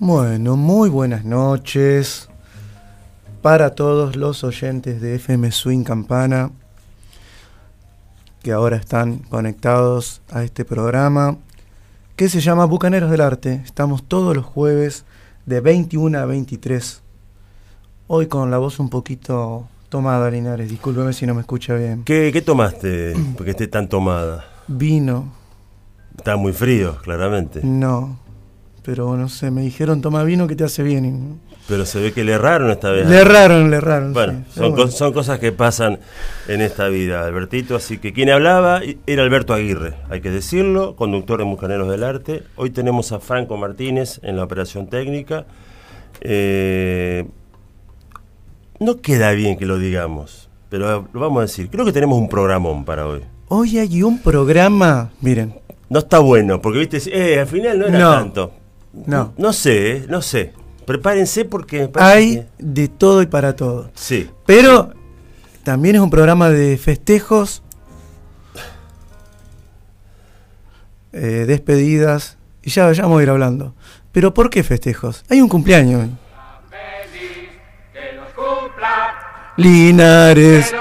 [0.00, 2.28] Bueno, muy buenas noches
[3.42, 6.52] para todos los oyentes de FM Swing Campana
[8.40, 11.36] que ahora están conectados a este programa
[12.14, 13.60] que se llama Bucaneros del Arte.
[13.64, 15.04] Estamos todos los jueves
[15.46, 17.02] de 21 a 23.
[18.06, 20.70] Hoy con la voz un poquito tomada, Linares.
[20.70, 22.04] Discúlpeme si no me escucha bien.
[22.04, 24.44] ¿Qué, qué tomaste porque esté tan tomada?
[24.68, 25.32] Vino.
[26.16, 27.62] Está muy frío, claramente.
[27.64, 28.16] No,
[28.88, 31.40] pero no sé, me dijeron toma vino que te hace bien.
[31.68, 33.06] Pero se ve que le erraron esta vez.
[33.06, 34.14] Le erraron, le erraron.
[34.14, 34.60] Bueno, sí.
[34.60, 34.90] son, co- bueno.
[34.90, 35.98] son cosas que pasan
[36.48, 37.76] en esta vida, Albertito.
[37.76, 42.44] Así que quien hablaba era Alberto Aguirre, hay que decirlo, conductor de Bucaneros del Arte.
[42.56, 45.44] Hoy tenemos a Franco Martínez en la operación técnica.
[46.22, 47.26] Eh,
[48.80, 51.68] no queda bien que lo digamos, pero lo vamos a decir.
[51.68, 53.20] Creo que tenemos un programón para hoy.
[53.48, 55.56] Hoy hay un programa, miren,
[55.90, 58.12] No está bueno, porque viste, eh, al final no era No.
[58.12, 58.52] tanto.
[58.92, 59.32] No.
[59.36, 60.52] No sé, no sé.
[60.86, 63.90] Prepárense porque me parece hay que- de todo y para todo.
[63.94, 64.30] Sí.
[64.46, 64.92] Pero
[65.62, 67.62] también es un programa de festejos,
[71.12, 73.74] eh, despedidas, y ya, ya vamos a ir hablando.
[74.12, 75.24] Pero ¿por qué festejos?
[75.28, 76.08] Hay un cumpleaños.
[79.56, 80.72] Linares.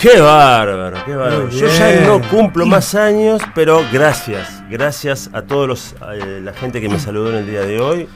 [0.00, 1.48] Qué bárbaro, qué bárbaro.
[1.48, 6.80] Yo ya no cumplo más años, pero gracias, gracias a todos los eh, la gente
[6.80, 8.08] que me saludó en el día de hoy.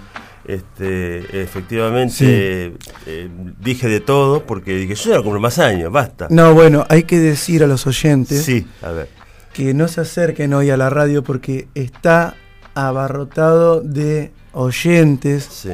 [0.44, 2.74] Este, efectivamente
[3.06, 3.28] eh,
[3.60, 6.26] dije de todo porque dije yo ya no cumplo más años, basta.
[6.30, 9.08] No, bueno, hay que decir a los oyentes Sí, a ver.
[9.52, 12.34] que no se acerquen hoy a la radio porque está
[12.74, 15.48] abarrotado de oyentes.
[15.50, 15.70] Sí.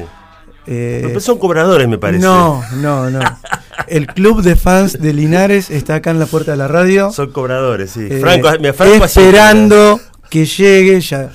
[0.65, 2.23] eh, Pero son cobradores, me parece.
[2.23, 3.19] No, no, no.
[3.87, 7.11] El club de fans de Linares está acá en la puerta de la radio.
[7.11, 8.07] Son cobradores, sí.
[8.09, 11.29] eh, Franco, mira, Franco así- esperando que llegue, ya,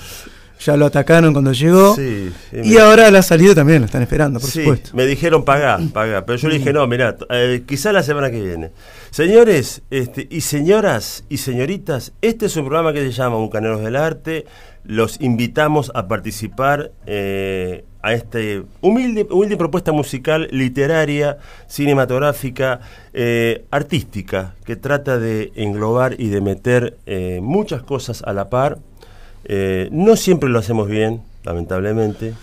[0.61, 1.95] ya lo atacaron cuando llegó.
[1.95, 4.91] Sí, sí, y me- ahora la salida también lo están esperando, por sí, supuesto.
[4.95, 8.41] me dijeron pagar, pagar, pero yo le dije, no, mirá, eh, quizá la semana que
[8.43, 8.71] viene.
[9.11, 13.97] Señores este, y señoras y señoritas, este es un programa que se llama Bucaneros del
[13.97, 14.47] Arte.
[14.85, 22.81] Los invitamos a participar eh, a este humilde, humilde propuesta musical, literaria, cinematográfica,
[23.13, 28.79] eh, artística, que trata de englobar y de meter eh, muchas cosas a la par.
[29.45, 32.35] Eh, no siempre lo hacemos bien, lamentablemente.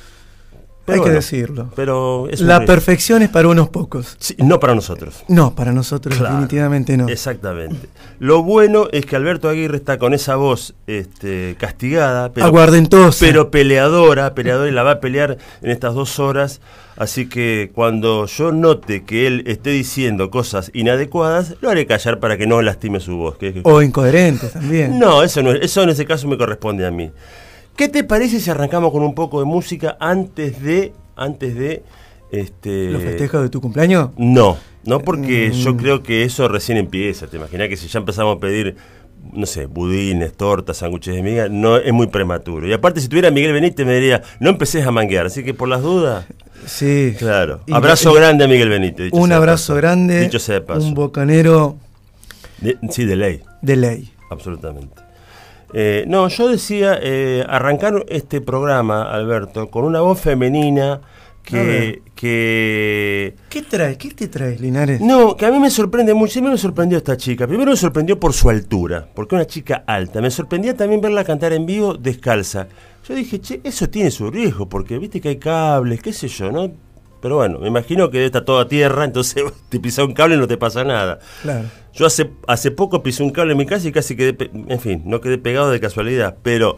[0.87, 1.71] Hay que decirlo.
[1.75, 4.15] Pero es La perfección es para unos pocos.
[4.19, 5.23] Sí, no para nosotros.
[5.27, 6.35] No, para nosotros Claro.
[6.35, 7.07] definitivamente no.
[7.07, 7.89] Exactamente.
[8.19, 13.25] Lo bueno es que Alberto Aguirre está con esa voz este, castigada, pero, Aguardentosa.
[13.25, 16.61] pero peleadora, peleadora y la va a pelear en estas dos horas.
[16.97, 22.37] Así que cuando yo note que él esté diciendo cosas inadecuadas, lo haré callar para
[22.37, 23.35] que no lastime su voz.
[23.63, 24.97] O incoherentes también.
[24.97, 27.11] no, eso no, eso en ese caso me corresponde a mí.
[27.75, 31.83] ¿Qué te parece si arrancamos con un poco de música antes de, antes de,
[32.31, 34.09] este, ¿Los festejos de tu cumpleaños?
[34.17, 35.53] no, no porque Mm.
[35.53, 37.27] yo creo que eso recién empieza.
[37.27, 38.75] Te imaginas que si ya empezamos a pedir,
[39.33, 42.67] no sé, budines, tortas, sándwiches de miga, no es muy prematuro.
[42.67, 45.25] Y aparte, si tuviera Miguel Benítez, me diría, no empeces a manguear.
[45.25, 46.25] Así que por las dudas,
[46.67, 47.13] Sí.
[47.17, 47.61] claro.
[47.71, 49.09] Abrazo y- grande a Miguel Benítez.
[49.11, 49.75] Un abrazo paso.
[49.75, 50.21] grande.
[50.21, 50.85] Dicho sea de paso.
[50.85, 51.77] Un bocanero
[52.61, 54.11] De- sí, de ley, de ley.
[54.29, 55.01] absolutamente.
[55.77, 61.01] Eh, no, yo decía eh, arrancar este programa, Alberto, con una voz femenina
[61.43, 63.97] que, que ¿Qué traes?
[63.97, 65.01] ¿Qué te traes, Linares?
[65.01, 66.31] No, que a mí me sorprende mucho.
[66.31, 67.45] Siempre me sorprendió esta chica.
[67.45, 70.21] Primero me sorprendió por su altura, porque es una chica alta.
[70.21, 72.69] Me sorprendía también verla cantar en vivo descalza.
[73.05, 76.53] Yo dije, che, eso tiene su riesgo, porque viste que hay cables, qué sé yo,
[76.53, 76.71] ¿no?
[77.25, 80.47] Pero bueno, me imagino que está toda tierra, entonces te pisa un cable y no
[80.47, 81.17] te pasa nada.
[81.41, 81.65] Claro.
[81.91, 85.01] Yo hace, hace poco pisé un cable en mi casa y casi quedé, en fin,
[85.05, 86.37] no quedé pegado de casualidad.
[86.43, 86.77] Pero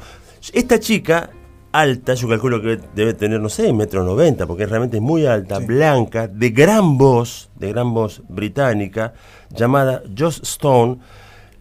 [0.54, 1.32] esta chica,
[1.74, 5.60] alta, yo calculo que debe tener, no sé, metro noventa, porque realmente es muy alta,
[5.60, 9.16] blanca, de gran voz, de gran voz británica,
[9.50, 11.00] llamada Joss Stone.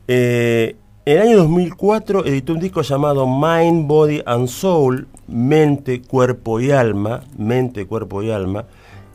[0.06, 6.60] Eh, en el año 2004 editó un disco llamado Mind, Body and Soul, Mente, Cuerpo
[6.60, 8.66] y Alma, Mente, Cuerpo y Alma.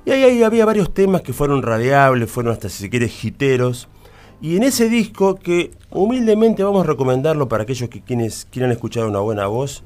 [0.06, 3.88] Y ahí, había varios temas que fueron radiables, fueron hasta si se quiere jiteros.
[4.42, 9.06] Y en ese disco, que humildemente vamos a recomendarlo para aquellos que quienes quieran escuchar
[9.06, 9.84] una buena voz,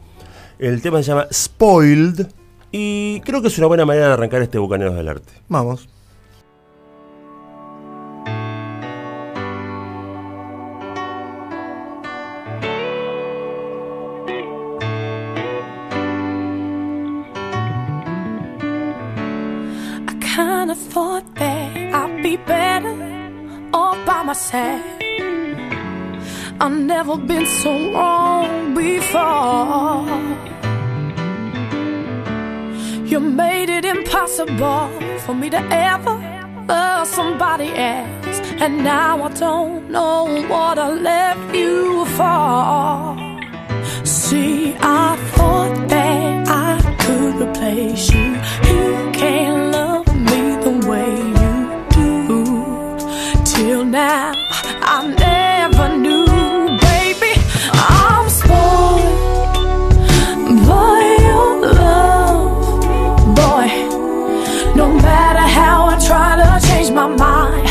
[0.59, 2.27] el tema se llama Spoiled,
[2.71, 5.33] Y creo que es una buena manera de arrancar este Bucaneros del Arte.
[5.49, 5.89] Vamos.
[20.95, 22.95] Thought that I'd be better
[23.73, 24.81] all by myself.
[26.61, 30.07] I've never been so wrong before.
[33.11, 34.87] You made it impossible
[35.25, 35.61] for me to
[35.91, 36.15] ever
[36.65, 38.37] love somebody else.
[38.63, 43.17] And now I don't know what I left you for.
[44.05, 46.71] See, I thought that I
[47.03, 48.27] could replace you.
[48.69, 49.94] You can't love
[53.95, 54.33] now,
[54.93, 56.25] I never knew,
[56.89, 57.33] baby.
[57.71, 59.95] I'm spoiled
[60.67, 62.83] by your love,
[63.39, 63.67] boy.
[64.75, 67.69] No matter how I try to change my mind,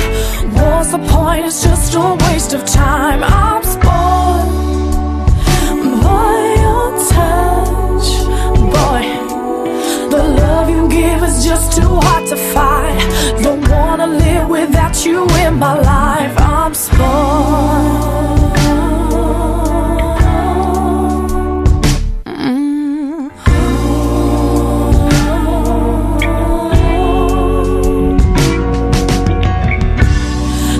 [0.56, 1.44] what's the point?
[1.44, 3.21] It's just a waste of time.
[3.23, 4.49] I'm spoiled
[6.06, 8.09] by your touch,
[8.76, 9.03] boy.
[10.15, 12.99] The love you give is just too hard to find.
[13.43, 14.49] Don't wanna live
[14.94, 16.35] without you in my life.
[16.38, 17.00] I'm spoiled.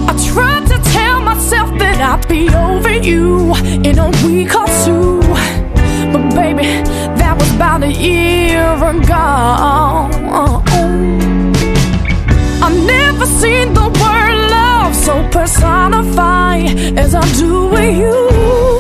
[0.07, 5.21] I tried to tell myself that I'd be over you in a week or two.
[6.13, 6.65] But baby,
[7.19, 9.25] that was about a year ago.
[12.63, 13.74] I've never seen
[15.05, 18.74] so personified as I do with you.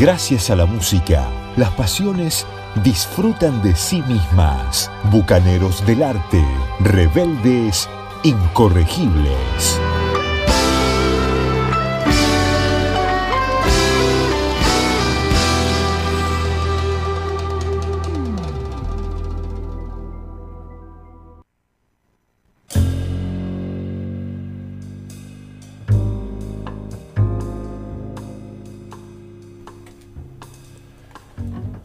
[0.00, 1.28] Gracias a la música,
[1.58, 2.46] las pasiones
[2.82, 4.90] disfrutan de sí mismas.
[5.10, 6.42] Bucaneros del arte,
[6.80, 7.86] rebeldes,
[8.22, 9.79] incorregibles.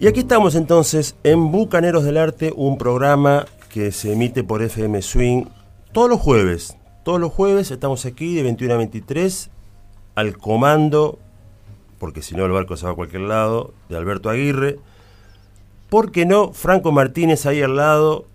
[0.05, 5.01] Y aquí estamos entonces en Bucaneros del Arte, un programa que se emite por FM
[5.01, 5.45] Swing
[5.93, 6.77] todos los jueves.
[7.03, 9.50] Todos los jueves estamos aquí de 21 a 23
[10.13, 11.17] al comando,
[11.97, 14.77] porque si no el barco se va a cualquier lado, de Alberto Aguirre.
[15.89, 16.53] ¿Por qué no?
[16.53, 18.25] Franco Martínez ahí al lado,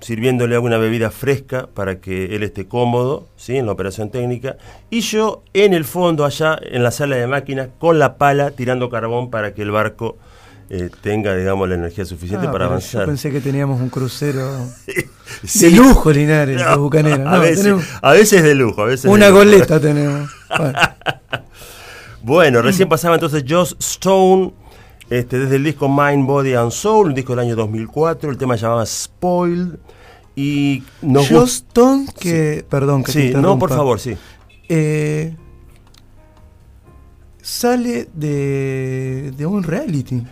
[0.00, 3.56] sirviéndole alguna bebida fresca para que él esté cómodo ¿sí?
[3.58, 4.56] en la operación técnica.
[4.90, 8.90] Y yo en el fondo, allá en la sala de máquinas, con la pala tirando
[8.90, 10.16] carbón para que el barco
[10.74, 13.02] eh, tenga, digamos, la energía suficiente Ah, para avanzar.
[13.02, 14.48] Yo pensé que teníamos un crucero
[15.44, 15.66] Sí.
[15.70, 17.20] de lujo, Linares, No, los bucaneros.
[17.26, 19.44] a, No, veces, tenemos a veces de lujo, a veces una de lujo.
[19.44, 20.30] goleta tenemos.
[20.56, 20.78] Bueno,
[22.22, 24.54] Bueno, recién pasaba entonces Joss Stone,
[25.10, 28.56] este, desde el disco Mind, Body and Soul, un disco del año 2004, el tema
[28.56, 29.76] se llamaba Spoiled.
[30.34, 34.16] Y nos Joss Stone, que, perdón, que te Sí, no, por favor, sí.
[34.70, 35.36] Eh,
[37.42, 40.22] sale de, de un reality.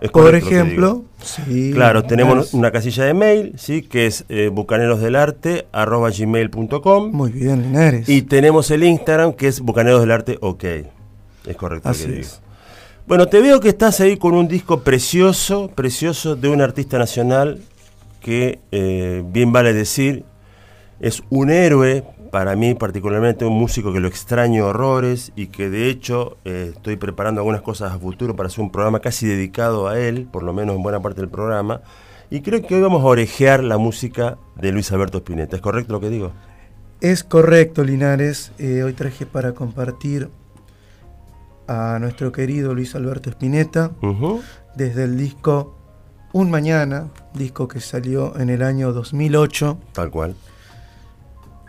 [0.00, 3.80] ¿Es Por ejemplo, sí, Claro, tenemos una casilla de mail, ¿sí?
[3.82, 8.08] que es eh, bucanerosdelarte.gmail.com Muy bien, Linares.
[8.08, 10.64] y tenemos el Instagram que es Bucaneros del Arte OK.
[11.46, 12.26] Es correcto Así lo que es.
[12.32, 12.42] digo.
[13.06, 17.60] Bueno, te veo que estás ahí con un disco precioso, precioso de un artista nacional
[18.20, 20.24] que, eh, bien vale decir,
[21.00, 25.88] es un héroe para mí particularmente, un músico que lo extraño horrores y que de
[25.88, 29.98] hecho eh, estoy preparando algunas cosas a futuro para hacer un programa casi dedicado a
[29.98, 31.82] él, por lo menos en buena parte del programa.
[32.30, 35.56] Y creo que hoy vamos a orejear la música de Luis Alberto Spinetta.
[35.56, 36.32] ¿Es correcto lo que digo?
[37.00, 38.52] Es correcto, Linares.
[38.58, 40.28] Eh, hoy traje para compartir
[41.68, 43.92] a nuestro querido Luis Alberto Spinetta
[44.74, 45.76] desde el disco
[46.32, 49.78] Un Mañana, disco que salió en el año 2008.
[49.92, 50.34] Tal cual.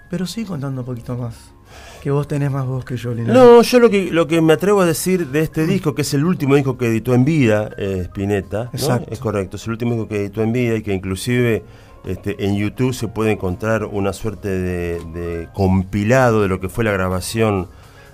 [0.10, 1.54] Pero sí contando un poquito más.
[2.02, 3.36] Que vos tenés más voz que yo, Linares.
[3.36, 6.14] No, yo lo que, lo que me atrevo a decir de este disco, que es
[6.14, 8.70] el último disco que editó en vida, eh, Spinetta, ¿no?
[8.74, 9.12] Exacto.
[9.12, 11.64] es correcto, es el último disco que editó en vida y que inclusive
[12.06, 16.84] este, en YouTube se puede encontrar una suerte de, de compilado de lo que fue
[16.84, 17.68] la grabación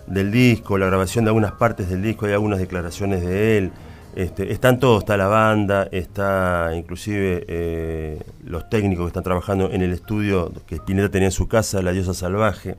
[0.08, 3.72] del disco, la grabación de algunas partes del disco, hay algunas declaraciones de él.
[4.16, 9.82] Este, están todos, está la banda, está inclusive eh, los técnicos que están trabajando en
[9.82, 12.76] el estudio que Spinetta tenía en su casa, La Diosa Salvaje.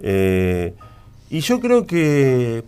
[0.00, 0.74] Eh,
[1.30, 2.64] y yo creo que,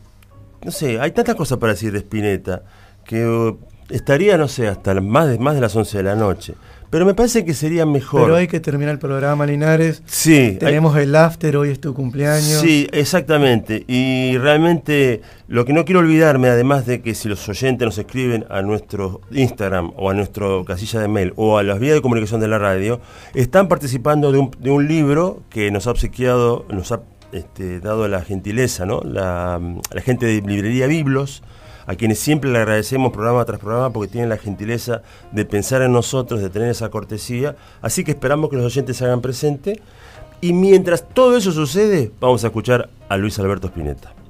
[0.65, 2.63] no sé, hay tantas cosas para decir de Spinetta
[3.05, 3.59] que uh,
[3.91, 6.55] estaría, no sé, hasta más más de las 11 de la noche.
[6.93, 8.25] Pero me parece que sería mejor.
[8.25, 10.03] Pero hay que terminar el programa, Linares.
[10.05, 12.61] Sí, hay- Tenemos el after, hoy es tu cumpleaños.
[12.61, 13.85] Sí, exactamente.
[13.89, 18.45] Y realmente lo que no quiero olvidarme, además de que si los oyentes nos escriben
[18.51, 22.43] a nuestro Instagram o a nuestro casilla de mail o a las vías de comunicación
[22.43, 23.01] de la radio,
[23.35, 27.01] están participando de un, de un libro que nos ha obsequiado, nos ha
[27.33, 29.01] este, dado la gentileza, ¿no?
[29.03, 29.59] La,
[29.91, 31.43] la gente de Librería Biblos,
[31.87, 35.93] a quienes siempre le agradecemos programa tras programa porque tienen la gentileza de pensar en
[35.93, 37.57] nosotros, de tener esa cortesía.
[37.81, 39.81] Así que esperamos que los oyentes se hagan presente.
[40.41, 44.22] Y mientras todo eso sucede, vamos a escuchar a Luis Alberto Spinetta.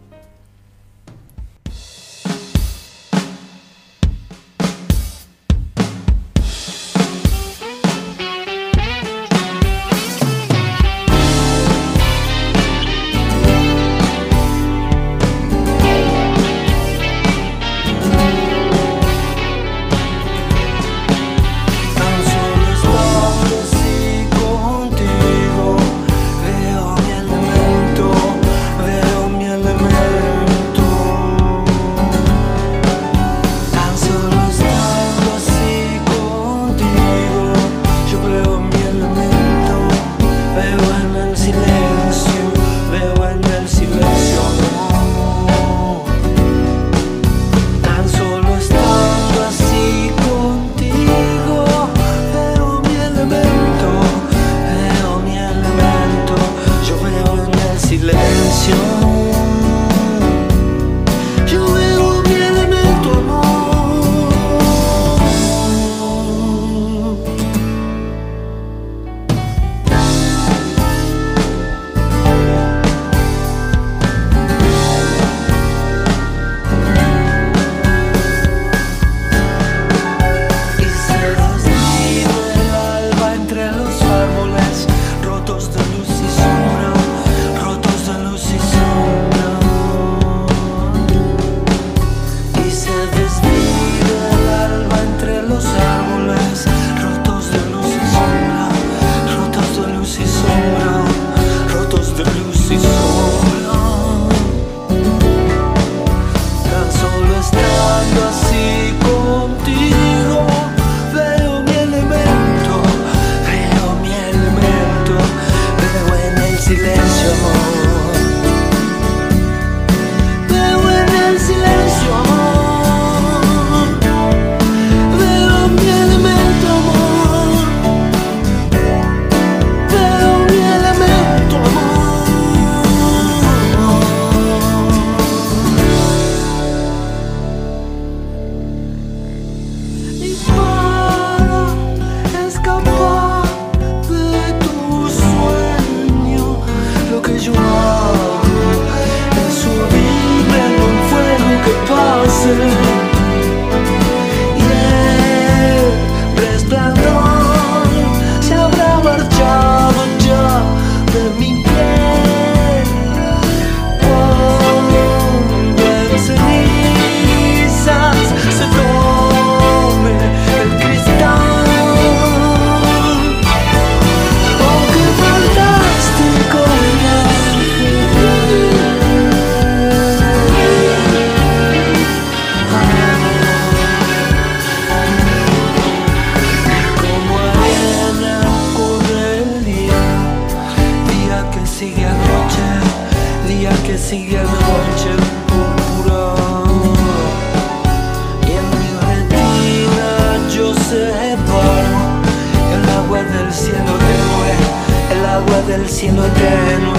[205.92, 206.98] Cielo tenue,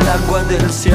[0.00, 0.87] el agua del cielo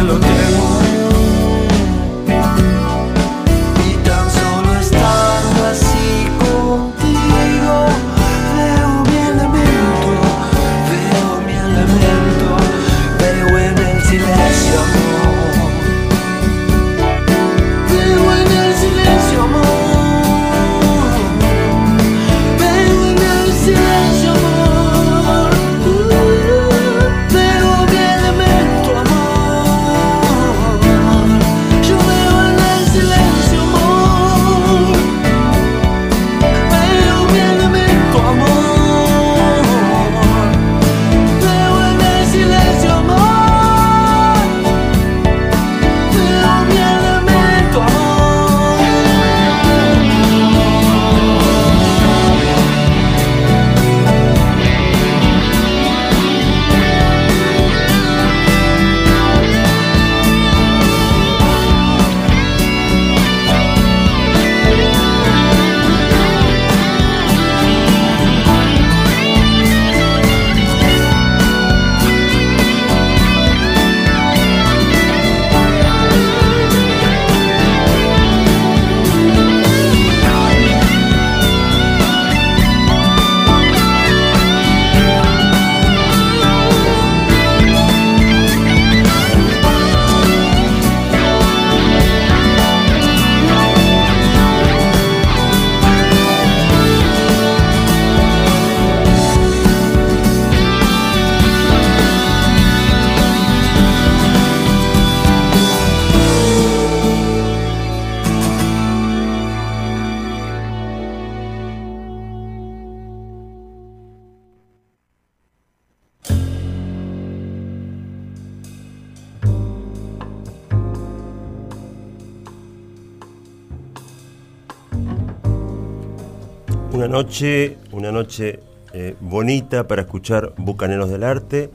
[127.92, 128.60] una noche
[128.94, 131.72] eh, bonita para escuchar Bucaneros del Arte,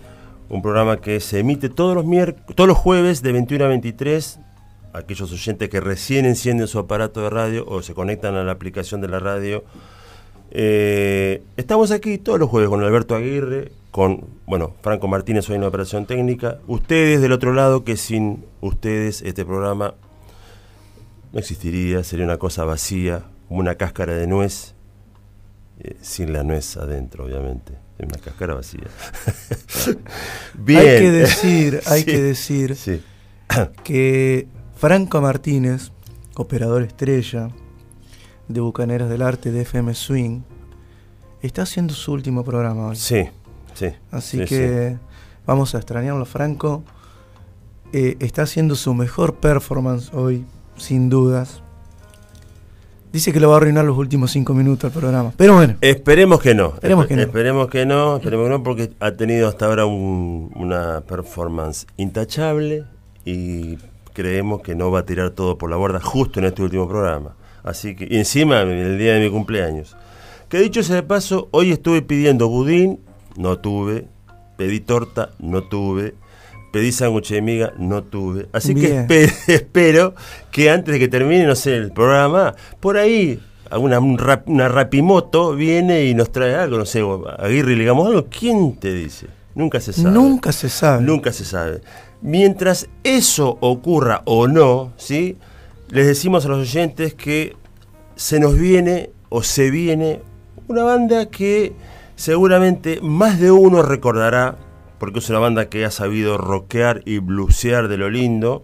[0.49, 2.05] un programa que se emite todos los
[2.55, 4.39] todos los jueves de 21 a 23.
[4.93, 9.01] Aquellos oyentes que recién encienden su aparato de radio o se conectan a la aplicación
[9.01, 9.65] de la radio.
[10.53, 15.63] Eh, estamos aquí todos los jueves con Alberto Aguirre, con, bueno, Franco Martínez hoy en
[15.63, 19.95] la operación técnica, ustedes del otro lado, que sin ustedes este programa
[21.33, 24.77] no existiría, sería una cosa vacía, una cáscara de nuez,
[25.81, 27.75] eh, sin la nuez adentro, obviamente.
[27.99, 28.87] Es una cáscara vacía.
[30.55, 30.79] Bien.
[30.81, 33.03] Hay que decir, hay Sí, que decir sí.
[33.85, 35.91] que Franco Martínez,
[36.37, 37.49] operador estrella
[38.47, 40.43] de Bucaneros del Arte de FM Swing,
[41.43, 42.97] está haciendo su último programa hoy.
[42.97, 43.29] Sí,
[43.75, 43.89] sí.
[44.11, 44.97] Así sí, que
[45.47, 46.85] vamos a extrañarlo, Franco.
[47.93, 50.45] Eh, está haciendo su mejor performance hoy,
[50.77, 51.63] sin dudas.
[53.13, 55.33] Dice que lo va a arruinar los últimos cinco minutos del programa.
[55.37, 56.75] Pero bueno, Esperemos que no.
[56.75, 57.23] Esperemos Espe- que no.
[57.23, 62.85] Esperemos que no, esperemos que no, porque ha tenido hasta ahora un- una performance intachable
[63.25, 63.79] y
[64.13, 67.35] creemos que no va a tirar todo por la borda justo en este último programa.
[67.65, 69.97] Así que, y encima, en el día de mi cumpleaños.
[70.49, 73.01] Que dicho sea de paso, hoy estuve pidiendo budín,
[73.37, 74.07] no tuve.
[74.57, 76.15] Pedí torta, no tuve.
[76.73, 78.47] Pedí sándwich de miga, no tuve.
[78.53, 79.07] Así Bien.
[79.07, 80.15] que espe- espero
[80.51, 84.69] que antes de que termine, no sé, el programa, por ahí alguna un rap- una
[84.69, 87.03] rapimoto viene y nos trae algo, no sé,
[87.39, 88.27] Aguirre le digamos algo.
[88.31, 89.27] ¿Quién te dice?
[89.55, 90.11] Nunca se sabe.
[90.11, 91.03] nunca se sabe.
[91.05, 91.81] Nunca se sabe.
[92.23, 95.37] Mientras eso ocurra o no, ¿sí?
[95.91, 97.57] Les decimos a los oyentes que
[98.15, 100.21] se nos viene o se viene
[100.69, 101.73] una banda que
[102.17, 104.57] seguramente más de uno recordará,
[104.99, 108.63] porque es una banda que ha sabido rockear y blusear de lo lindo.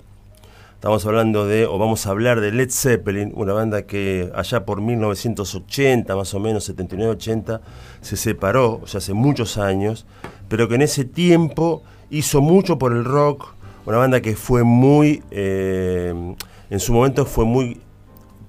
[0.74, 4.82] Estamos hablando de, o vamos a hablar de Led Zeppelin, una banda que allá por
[4.82, 7.60] 1980, más o menos, 79-80,
[8.02, 10.04] se separó, o sea, hace muchos años,
[10.48, 13.54] pero que en ese tiempo hizo mucho por el rock,
[13.86, 16.34] una banda que fue muy, eh,
[16.68, 17.80] en su momento fue muy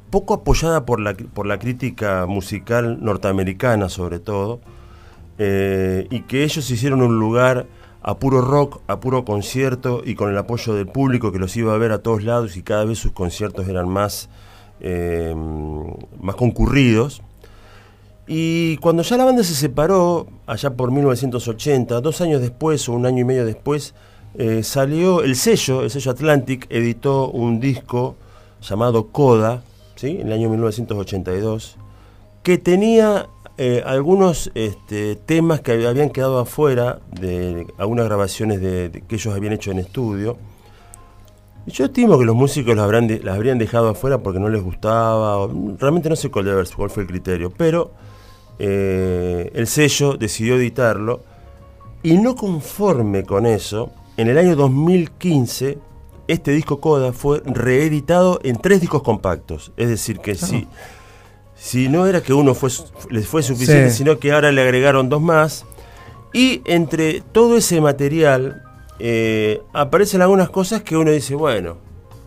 [0.09, 4.59] poco apoyada por la, por la crítica musical norteamericana sobre todo,
[5.37, 7.67] eh, y que ellos hicieron un lugar
[8.07, 11.73] a puro rock, a puro concierto y con el apoyo del público que los iba
[11.73, 14.29] a ver a todos lados y cada vez sus conciertos eran más,
[14.79, 15.33] eh,
[16.21, 17.23] más concurridos.
[18.27, 23.07] Y cuando ya la banda se separó, allá por 1980, dos años después o un
[23.07, 23.95] año y medio después,
[24.35, 28.17] eh, salió el sello, el sello Atlantic, editó un disco
[28.61, 29.63] llamado Coda,
[29.95, 30.19] ¿sí?
[30.21, 31.77] en el año 1982,
[32.43, 39.01] que tenía eh, algunos este, temas que habían quedado afuera de algunas grabaciones de, de-
[39.01, 40.37] que ellos habían hecho en estudio.
[41.67, 44.61] Yo estimo que los músicos las, habrán de- las habrían dejado afuera porque no les
[44.61, 47.91] gustaba, o- realmente no sé cuál, debe cuál fue el criterio, pero
[48.59, 51.21] eh, el sello decidió editarlo
[52.03, 55.77] y no conforme con eso, en el año 2015
[56.27, 60.67] este disco Coda fue reeditado en tres discos compactos, es decir que si,
[61.65, 62.69] si no era que uno fue,
[63.09, 63.97] les fue suficiente, Sí.
[63.97, 65.65] sino que ahora le agregaron dos más
[66.31, 68.61] y entre todo ese material
[68.99, 71.77] eh, aparecen algunas cosas que uno dice, bueno,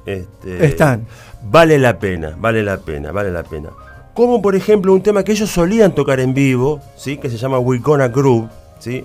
[0.07, 1.07] este, Están.
[1.41, 3.69] Vale la pena, vale la pena, vale la pena.
[4.13, 7.19] Como por ejemplo un tema que ellos solían tocar en vivo, ¿sí?
[7.19, 8.49] que se llama We Gonna Groove,
[8.81, 9.05] ¿sí?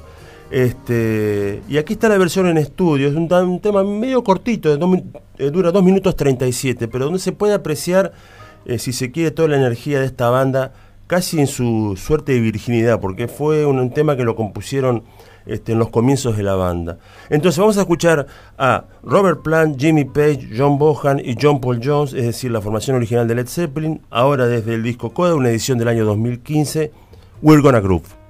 [0.49, 4.97] Este, y aquí está la versión en estudio, es un, tema medio cortito, dos
[5.37, 8.13] eh, dura 2 minutos 37, pero donde se puede apreciar,
[8.65, 10.73] eh, si se quiere, toda la energía de esta banda,
[11.07, 15.03] casi en su suerte de virginidad, porque fue un, tema que lo compusieron
[15.45, 16.97] este, en los comienzos de la banda.
[17.29, 22.13] Entonces vamos a escuchar a Robert Plant, Jimmy Page, John Bohan y John Paul Jones,
[22.13, 25.77] es decir, la formación original de Led Zeppelin, ahora desde el disco Coda, una edición
[25.77, 26.91] del año 2015,
[27.41, 28.22] We're Gonna Groove.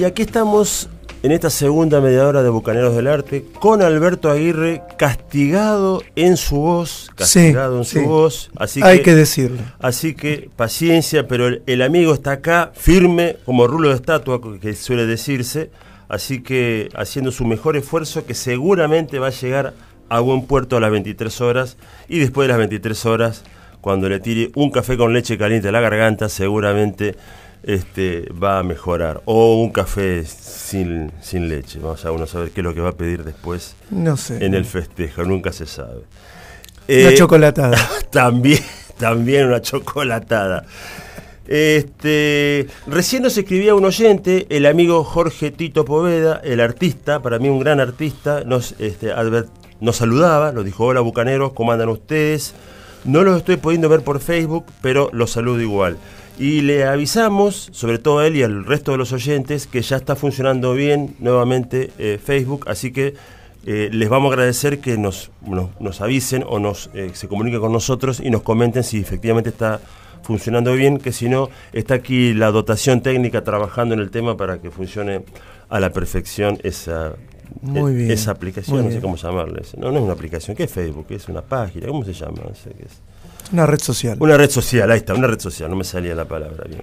[0.00, 0.88] Y aquí estamos
[1.22, 6.56] en esta segunda media hora de Bucaneros del Arte con Alberto Aguirre castigado en su
[6.56, 8.04] voz, castigado en su sí.
[8.06, 8.50] voz.
[8.56, 9.58] Así Hay que decirlo.
[9.78, 14.74] Así que paciencia, pero el, el amigo está acá, firme, como rulo de estatua, que
[14.74, 15.70] suele decirse.
[16.08, 19.74] Así que haciendo su mejor esfuerzo, que seguramente va a llegar
[20.08, 21.76] a buen puerto a las 23 horas.
[22.08, 23.42] Y después de las 23 horas,
[23.82, 27.16] cuando le tire un café con leche caliente a la garganta, seguramente
[27.62, 29.22] este, va a mejorar.
[29.24, 31.78] O un café sin, sin leche.
[31.78, 34.44] Vamos a uno saber qué es lo que va a pedir después No sé.
[34.44, 36.00] en el festejo, nunca se sabe.
[36.88, 37.76] Una Eh, chocolatada.
[38.10, 38.60] también,
[38.98, 40.64] también una chocolatada.
[41.46, 47.48] Este, recién nos escribía un oyente, el amigo Jorge Tito Poveda, el artista, para mí
[47.48, 49.12] un gran artista, nos, este,
[49.80, 52.54] nos saludaba, nos dijo, hola bucaneros, ¿cómo andan ustedes?
[53.04, 55.96] No los estoy pudiendo ver por Facebook, pero los saludo igual.
[56.40, 59.96] Y le avisamos, sobre todo a él y al resto de los oyentes, que ya
[59.96, 63.12] está funcionando bien nuevamente eh, Facebook, así que
[63.66, 67.60] eh, les vamos a agradecer que nos, nos, nos avisen o nos eh, se comuniquen
[67.60, 69.82] con nosotros y nos comenten si efectivamente está
[70.22, 74.62] funcionando bien, que si no, está aquí la dotación técnica trabajando en el tema para
[74.62, 75.24] que funcione
[75.68, 77.16] a la perfección esa,
[77.60, 79.02] Muy bien, esa aplicación, muy no sé bien.
[79.02, 79.60] cómo llamarle.
[79.76, 81.04] No, no es una aplicación, ¿qué es Facebook?
[81.06, 81.86] ¿Qué es una página?
[81.88, 82.44] ¿Cómo se llama?
[82.48, 82.98] No sé qué es.
[83.52, 84.16] Una red social.
[84.20, 86.82] Una red social, ahí está, una red social, no me salía la palabra bien.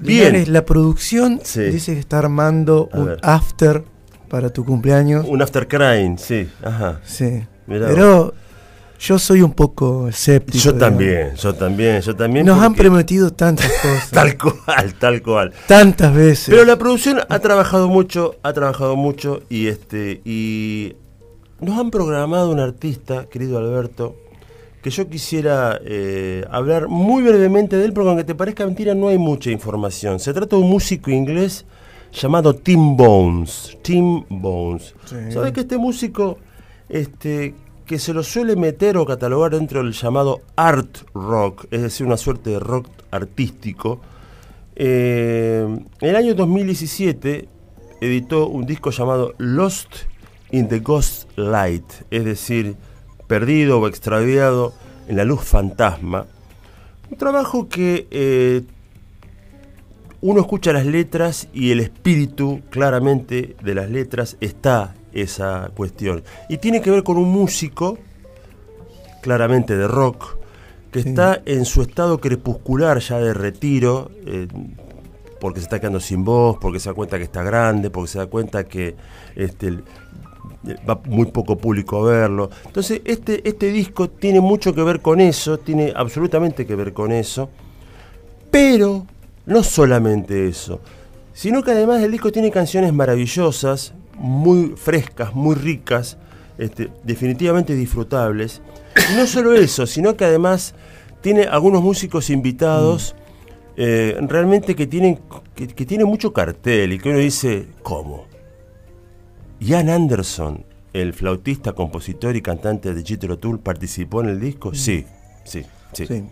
[0.00, 1.60] Linares, Bien, la producción Sí.
[1.64, 3.18] dice que está armando A un ver.
[3.22, 3.84] after
[4.28, 5.26] para tu cumpleaños.
[5.28, 7.00] un after crying, sí, ajá.
[7.04, 7.42] Sí.
[7.66, 8.32] Mirá Pero
[8.98, 10.58] yo soy un poco escéptico.
[10.58, 10.88] Yo digamos.
[10.98, 12.46] también, yo también, yo también.
[12.46, 14.10] Nos han prometido tantas cosas.
[14.10, 15.52] Tal cual, tal cual.
[15.66, 16.46] tantas veces.
[16.48, 20.94] Pero la producción ha trabajado mucho, ha trabajado mucho y este y
[21.60, 24.16] nos han programado un artista, querido Alberto,
[24.82, 29.08] que yo quisiera eh, hablar muy brevemente de él, porque aunque te parezca mentira, no
[29.08, 30.20] hay mucha información.
[30.20, 31.66] Se trata de un músico inglés
[32.12, 33.76] llamado Tim Bones.
[33.82, 34.94] Tim Bones.
[35.04, 35.16] Sí.
[35.32, 36.38] ¿Sabes que este músico,
[36.88, 42.06] este, que se lo suele meter o catalogar dentro del llamado art rock, es decir,
[42.06, 44.00] una suerte de rock artístico?
[44.76, 45.66] Eh,
[46.00, 47.48] en el año 2017
[48.00, 49.94] editó un disco llamado Lost
[50.52, 52.76] in the Ghost Light, es decir,
[53.30, 54.72] perdido o extraviado
[55.06, 56.26] en la luz fantasma.
[57.08, 58.62] Un trabajo que eh,
[60.20, 66.24] uno escucha las letras y el espíritu claramente de las letras está esa cuestión.
[66.48, 67.98] Y tiene que ver con un músico,
[69.22, 70.36] claramente de rock,
[70.90, 71.10] que Sí.
[71.10, 74.48] está en su estado crepuscular ya de retiro, eh,
[75.40, 78.18] porque se está quedando sin voz, porque se da cuenta que está grande, porque se
[78.18, 78.96] da cuenta que
[79.36, 79.78] este,
[80.88, 82.50] va muy poco público a verlo.
[82.66, 87.12] Entonces, este, este disco tiene mucho que ver con eso, tiene absolutamente que ver con
[87.12, 87.50] eso,
[88.50, 89.06] pero
[89.46, 90.80] no solamente eso,
[91.32, 96.18] sino que además el disco tiene canciones maravillosas, muy frescas, muy ricas,
[96.58, 98.60] este, definitivamente disfrutables.
[99.12, 100.74] Y no solo eso, sino que además
[101.22, 103.14] tiene algunos músicos invitados
[103.76, 105.20] eh, realmente que tienen,
[105.54, 108.29] que, que tienen mucho cartel y que uno dice, ¿cómo?
[109.60, 114.74] Ian Anderson, el flautista, compositor y cantante de Jethro Tull, participó en el disco?
[114.74, 115.04] Sí,
[115.44, 116.06] sí, sí.
[116.06, 116.24] Sí.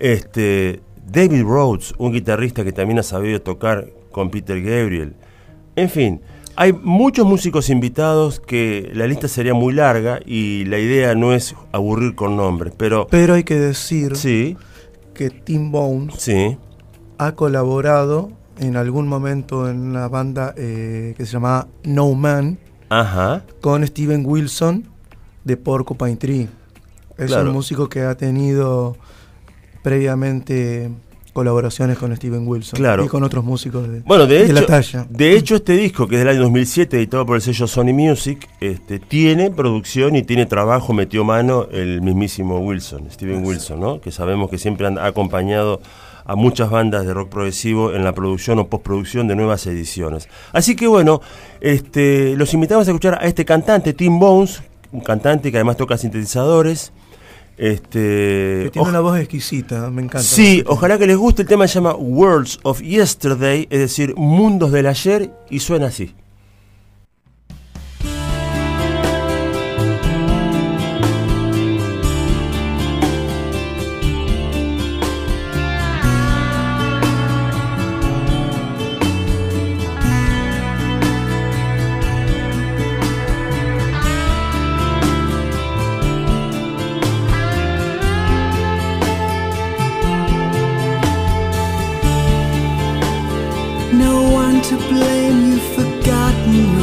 [0.00, 5.14] Este, David Rhodes, un guitarrista que también ha sabido tocar con Peter Gabriel.
[5.76, 6.20] En fin,
[6.56, 11.54] hay muchos músicos invitados que la lista sería muy larga y la idea no es
[11.70, 14.56] aburrir con nombres, pero Pero hay que decir sí,
[15.14, 16.56] que Tim Bones sí,
[17.18, 23.44] ha colaborado en algún momento en una banda eh, que se llamaba No Man ajá,
[23.60, 24.84] con Steven Wilson
[25.44, 26.48] de Porcupine Tree.
[27.16, 27.48] Es Claro.
[27.48, 28.96] un músico que ha tenido
[29.82, 30.90] previamente
[31.32, 33.04] colaboraciones con Steven Wilson Claro.
[33.04, 35.06] y con otros músicos de, Bueno, de de la talla.
[35.08, 38.48] de hecho este disco que es del año 2007 editado por el sello Sony Music,
[38.60, 44.00] este tiene producción y tiene trabajo metió mano el mismísimo Wilson, Steven Wilson, ¿no?
[44.00, 45.80] Que sabemos que siempre ha acompañado
[46.28, 50.28] a muchas bandas de rock progresivo en la producción o postproducción de nuevas ediciones.
[50.52, 51.22] Así que bueno,
[51.60, 54.62] este los invitamos a escuchar a este cantante Tim Bones,
[54.92, 56.92] un cantante que además toca sintetizadores.
[57.56, 60.22] Este Que tiene una voz exquisita, me encanta.
[60.22, 61.42] Sí, ojalá que les guste.
[61.42, 66.14] El tema se llama Worlds of Yesterday, es decir, mundos del ayer, y suena así.
[94.68, 96.77] To blame, you've forgotten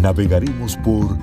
[0.00, 1.16] navegaremos por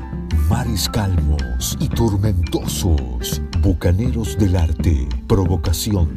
[0.50, 6.10] mares calmos y tormentosos, bucaneros del arte, provocación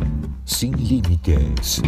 [0.45, 1.83] sin límites.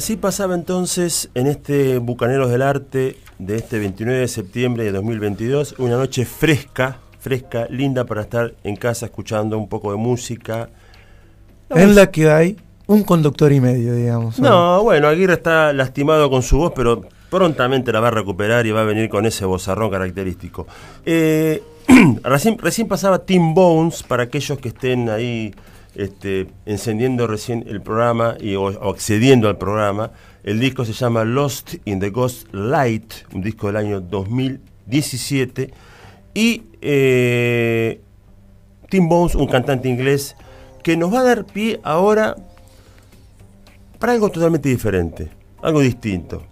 [0.00, 5.74] Así pasaba entonces en este Bucaneros del Arte de este 29 de septiembre de 2022,
[5.76, 10.70] una noche fresca, fresca, linda para estar en casa escuchando un poco de música.
[11.68, 14.40] En la que hay un conductor y medio, digamos.
[14.40, 18.70] No, bueno, Aguirre está lastimado con su voz, pero prontamente la va a recuperar y
[18.70, 20.66] va a venir con ese vozarrón característico.
[21.04, 21.62] Eh,
[22.22, 25.52] recién, recién pasaba Tim Bones, para aquellos que estén ahí
[26.00, 30.12] este, encendiendo recién el programa y, o, o accediendo al programa.
[30.42, 35.72] El disco se llama Lost in the Ghost Light, un disco del año 2017.
[36.32, 38.00] Y eh,
[38.88, 40.36] Tim Bones, un cantante inglés,
[40.82, 42.34] que nos va a dar pie ahora
[43.98, 45.28] para algo totalmente diferente,
[45.62, 46.42] algo distinto.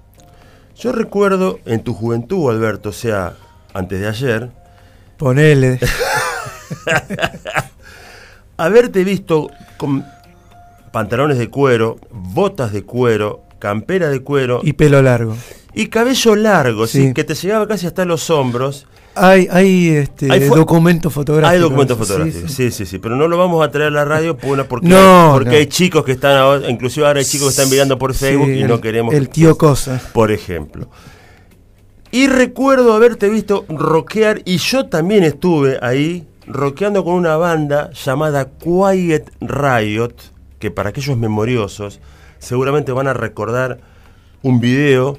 [0.76, 3.34] Yo recuerdo en tu juventud, Alberto, o sea,
[3.72, 4.50] antes de ayer,
[5.16, 5.80] Ponele.
[8.58, 10.04] haberte visto con
[10.92, 15.36] pantalones de cuero, botas de cuero, campera de cuero y pelo largo.
[15.74, 17.08] y cabello largo, ¿sí?
[17.08, 17.14] Sí.
[17.14, 18.86] que te llegaba casi hasta los hombros.
[19.14, 21.52] Hay, hay, este, Hay documentos fotográficos.
[21.54, 22.70] Hay documentos fotográficos, sí.
[22.70, 25.50] sí, sí, sí, pero no lo vamos a traer a la radio porque, No, porque
[25.50, 25.56] no.
[25.56, 28.62] hay chicos que están ahora, inclusive ahora hay chicos que están mirando por Facebook y
[28.62, 30.00] no queremos El tío Cosa.
[30.12, 30.88] por ejemplo.
[32.12, 38.48] Y recuerdo haberte visto rockear, y yo también estuve ahí rockeando con una banda llamada
[38.58, 40.14] Quiet Riot,
[40.58, 42.00] que para aquellos memoriosos
[42.38, 43.78] seguramente van a recordar
[44.42, 45.18] un video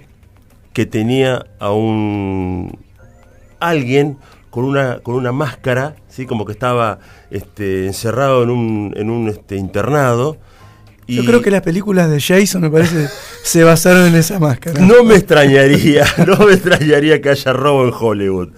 [0.74, 2.78] que tenía a un
[3.60, 4.18] alguien
[4.50, 6.26] con una, con una máscara, ¿sí?
[6.26, 7.00] como que estaba
[7.30, 10.38] este, encerrado en un, en un este, internado.
[11.08, 13.08] Yo y- creo que las películas de Jason, me parece,
[13.44, 14.80] se basaron en esa máscara.
[14.80, 18.50] no me extrañaría, no me extrañaría que haya robo en Hollywood.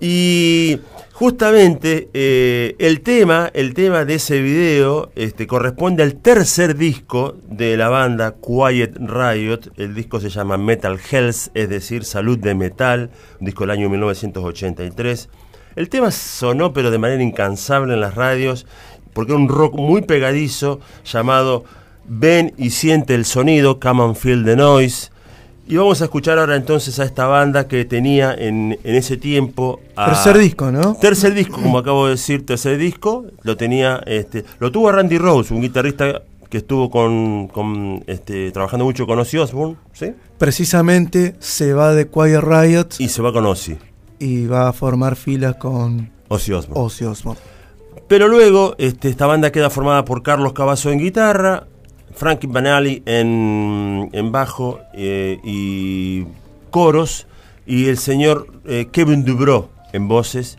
[0.00, 0.80] Y
[1.18, 7.78] justamente eh, el tema, el tema de ese video, este, corresponde al tercer disco de
[7.78, 9.72] la banda Quiet Riot.
[9.78, 13.08] El disco se llama Metal Health, es decir, Salud de Metal,
[13.40, 15.30] un disco del año 1983.
[15.74, 18.66] El tema sonó pero de manera incansable en las radios,
[19.14, 21.64] porque era un rock muy pegadizo llamado
[22.04, 25.12] Ven y siente el sonido, Come and Feel the Noise.
[25.68, 29.80] Y vamos a escuchar ahora entonces a esta banda que tenía en, en ese tiempo.
[29.96, 30.94] a- Tercer disco, ¿no?
[30.94, 33.24] Tercer disco, como acabo de decir, tercer disco.
[33.42, 38.84] Lo tenía, este, lo tuvo Randy Rose, un guitarrista que estuvo con, con, este, trabajando
[38.84, 40.12] mucho con Ozzy Osbourne, ¿sí?
[40.38, 43.76] Precisamente se va de Quiet Riot Y se va con Ozzy,
[44.20, 46.80] y va a formar filas con Ozzy Osbourne.
[46.86, 47.40] Ozzy Osbourne.
[48.06, 51.66] Pero luego este, esta banda queda formada por Carlos Cavazo en guitarra,
[52.16, 56.24] Frankie Banali en, en bajo eh, y
[56.70, 57.26] coros,
[57.66, 60.58] y el señor eh, Kevin Dubrow en voces.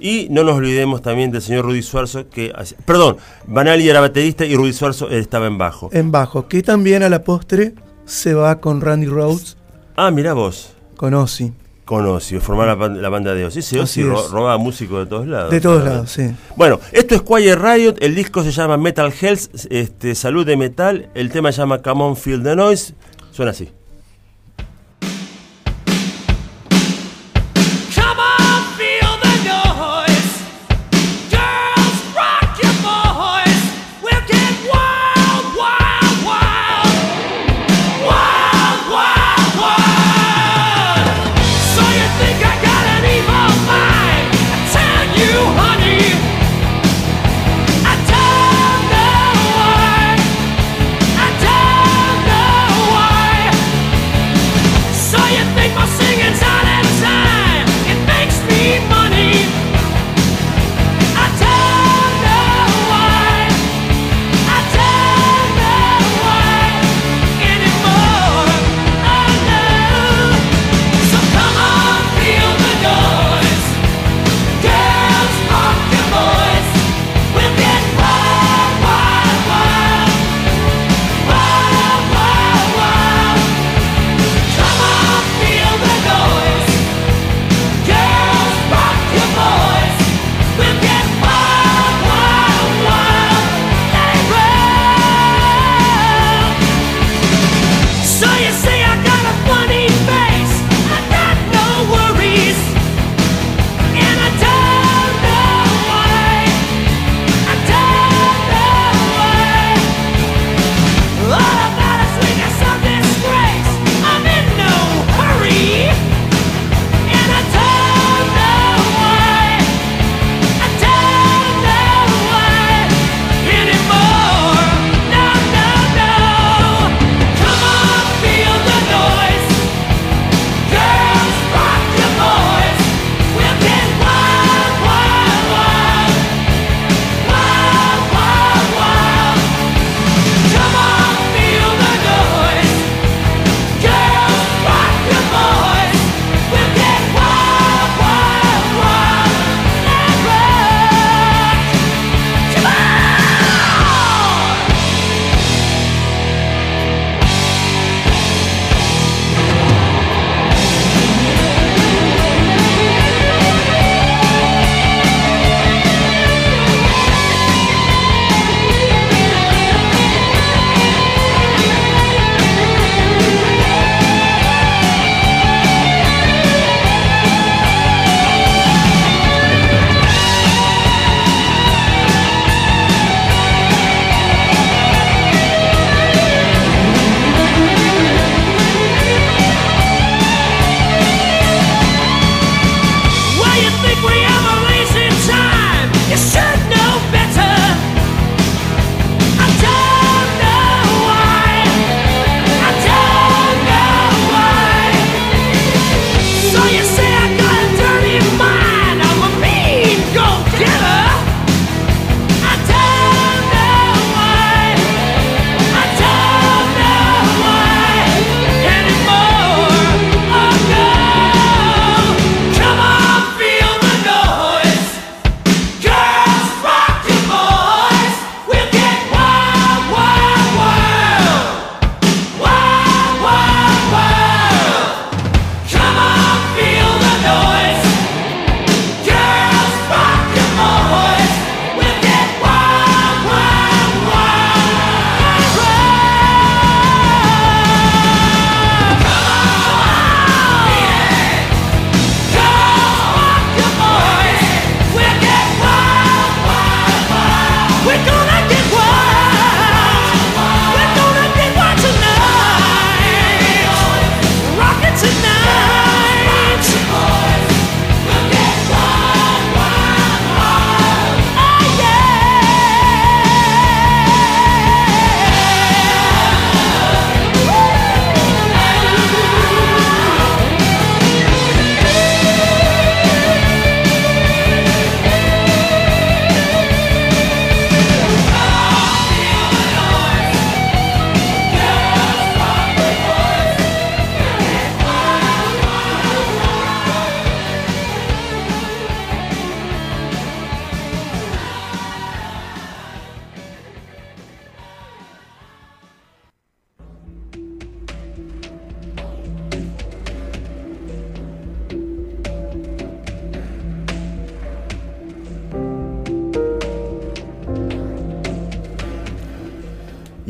[0.00, 2.52] Y no nos olvidemos también del señor Rudy Suarzo, que...
[2.84, 5.88] Perdón, Banali era baterista y Rudy Suarzo estaba en bajo.
[5.92, 7.74] En bajo, que también a la postre
[8.04, 9.56] se va con Randy Rhodes,
[9.96, 11.52] Ah, mirá vos, con Ozzy.
[11.84, 13.58] Con Ozzy, formar la, ban- la banda de Ozzy.
[13.58, 15.50] Así Ozzy ro- robaba músicos de todos lados.
[15.50, 16.30] De todos lados, sí.
[16.56, 21.08] Bueno, esto es Quiet Riot, el disco se llama Metal Health, este, Salud de Metal,
[21.14, 22.94] el tema se llama Come on Feel the Noise,
[23.32, 23.68] suena así.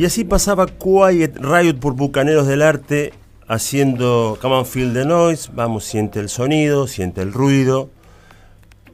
[0.05, 3.15] Y así pasaba Quiet Riot por Bucaneros del Arte
[3.49, 7.89] haciendo Come on Feel the Noise, vamos, siente el sonido, siente el ruido.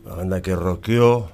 [0.06, 1.28] La banda que rockeó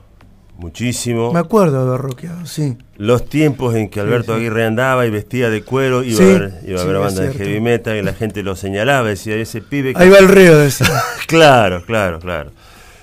[0.57, 1.31] muchísimo.
[1.31, 2.79] Me acuerdo de haber rockeado, sí.
[2.97, 4.39] Los tiempos en que Alberto sí.
[4.39, 7.35] Aguirre andaba y vestía de cuero, iba Sí, a ver, iba a ver banda de
[7.35, 10.57] heavy metal y la gente lo señalaba, decía ese pibe que Ahí va el río
[10.57, 10.87] de esa.
[11.27, 12.51] Claro, claro, claro.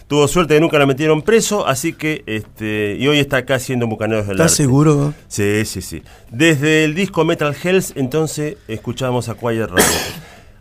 [0.07, 3.87] Tuvo suerte que nunca la metieron preso, así que este y hoy está acá haciendo
[3.87, 4.63] Bucaneros del ¿Estás Arte.
[4.63, 5.13] seguro?
[5.27, 6.03] Sí, sí, sí.
[6.29, 9.83] Desde el disco Metal Hells, entonces escuchamos a Quiet Riot.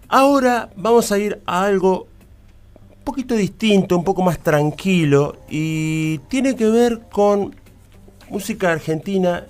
[0.08, 2.06] Ahora vamos a ir a algo
[2.98, 7.54] un poquito distinto, un poco más tranquilo y tiene que ver con
[8.30, 9.46] música argentina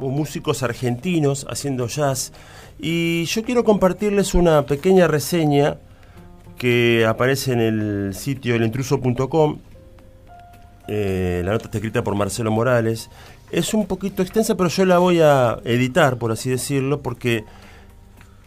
[0.00, 2.32] o músicos argentinos haciendo jazz.
[2.80, 5.76] Y yo quiero compartirles una pequeña reseña
[6.60, 9.58] que aparece en el sitio elintruso.com.
[10.88, 13.08] Eh, la nota está escrita por Marcelo Morales.
[13.50, 17.44] Es un poquito extensa, pero yo la voy a editar, por así decirlo, porque...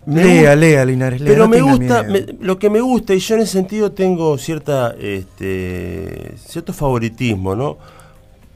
[0.05, 1.29] me Lea, lea, Linares, lea.
[1.31, 4.37] pero no me gusta, me- lo que me gusta, y yo en ese sentido tengo
[4.37, 7.79] cierta, este, cierto favoritismo, ¿no?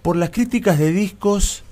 [0.04, 1.64] Por las críticas de discos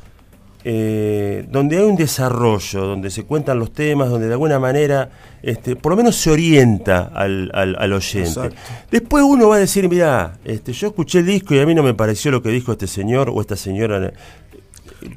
[0.68, 5.10] eh, donde hay un desarrollo, donde se cuentan los temas, donde de alguna manera,
[5.44, 8.28] este, por lo menos se orienta al, al- al oyente.
[8.30, 8.56] Exacto.
[8.90, 11.84] Después uno va a decir, mira, este, yo escuché el disco y a mí no
[11.84, 14.12] me pareció lo que dijo este señor o esta señora.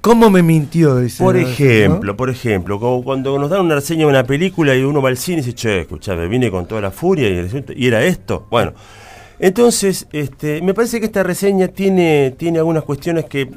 [0.03, 0.97] ¿Cómo me mintió?
[0.99, 1.41] Dice, Por ¿no?
[1.41, 5.09] ejemplo, por ejemplo, como cuando nos dan una reseña de una película y uno va
[5.09, 8.47] al cine y dice, che, escuchame, vine con toda la furia y, y era esto.
[8.51, 8.75] Bueno,
[9.39, 13.49] entonces, este, me parece que esta reseña tiene, tiene algunas cuestiones que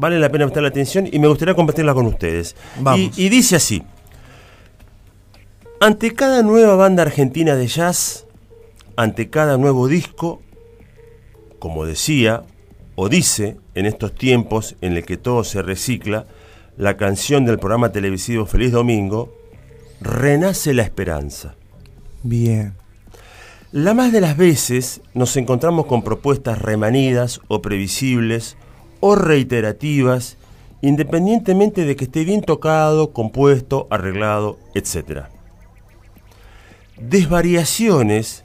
[0.00, 2.56] vale la pena prestar la atención y me gustaría compartirla con ustedes.
[2.80, 3.16] Vamos.
[3.18, 3.82] Y, y dice así,
[5.78, 8.26] ante cada nueva banda argentina de jazz,
[8.96, 10.40] ante cada nuevo disco,
[11.58, 12.44] como decía,
[12.94, 16.26] o dice en estos tiempos en el que todo se recicla,
[16.78, 19.36] la canción del programa televisivo Feliz Domingo,
[20.00, 21.56] renace la esperanza.
[22.22, 22.74] Bien.
[23.70, 28.56] La más de las veces nos encontramos con propuestas remanidas o previsibles
[29.00, 30.36] o reiterativas,
[30.82, 35.24] independientemente de que esté bien tocado, compuesto, arreglado, etc.
[36.98, 38.44] Desvariaciones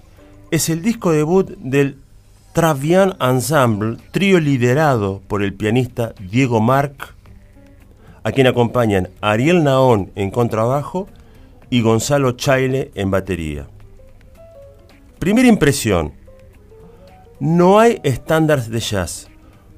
[0.52, 1.98] es el disco debut del
[2.54, 7.14] Travian Ensemble, trío liderado por el pianista Diego Marc,
[8.24, 11.08] a quien acompañan Ariel Naón en contrabajo
[11.70, 13.68] y Gonzalo Chaile en batería.
[15.20, 16.14] Primera impresión.
[17.40, 19.28] No hay estándares de jazz,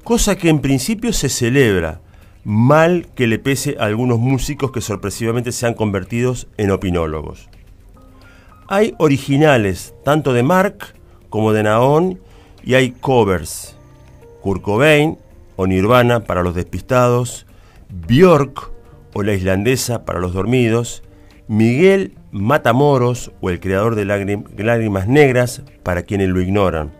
[0.08, 2.00] cosa que en principio se celebra,
[2.42, 7.50] mal que le pese a algunos músicos que sorpresivamente se han convertido en opinólogos.
[8.68, 10.94] Hay originales, tanto de Mark
[11.28, 12.20] como de Naón,
[12.64, 13.76] y hay covers.
[14.40, 15.18] Kurt Cobain
[15.56, 17.44] o Nirvana para los despistados,
[17.90, 18.70] Björk
[19.12, 21.02] o la islandesa para los dormidos,
[21.48, 26.92] Miguel Matamoros o el creador de Lágrim- Lágrimas Negras para quienes lo ignoran,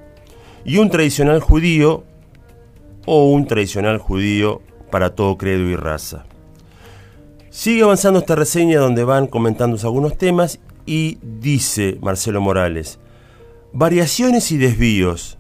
[0.67, 2.05] y un tradicional judío
[3.11, 6.27] o un tradicional judío para todo credo y raza.
[7.49, 12.99] Sigue avanzando esta reseña donde van comentándose algunos temas y dice Marcelo Morales,
[13.73, 15.39] variaciones y desvíos,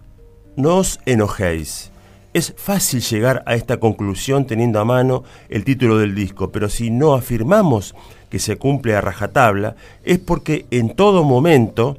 [0.56, 1.92] no os enojéis.
[2.32, 6.90] Es fácil llegar a esta conclusión teniendo a mano el título del disco, pero si
[6.90, 7.94] no afirmamos
[8.30, 11.98] que se cumple a rajatabla, es porque en todo momento,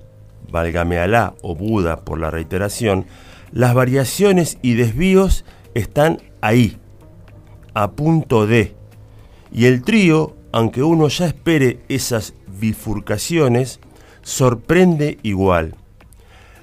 [0.52, 3.06] válgame Alá o Buda por la reiteración,
[3.52, 6.78] las variaciones y desvíos están ahí,
[7.74, 8.76] a punto de.
[9.52, 13.80] Y el trío, aunque uno ya espere esas bifurcaciones,
[14.22, 15.76] sorprende igual.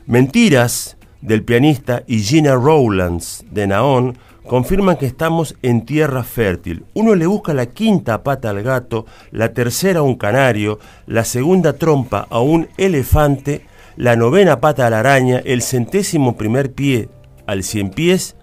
[0.06, 6.84] Mentiras del pianista y Gina Rowlands de Naón confirman que estamos en tierra fértil.
[6.94, 11.72] Uno le busca la quinta pata al gato, la tercera a un canario, la segunda
[11.72, 17.08] trompa a un elefante, la novena pata a la araña, el centésimo primer pie
[17.46, 18.36] al cien pies,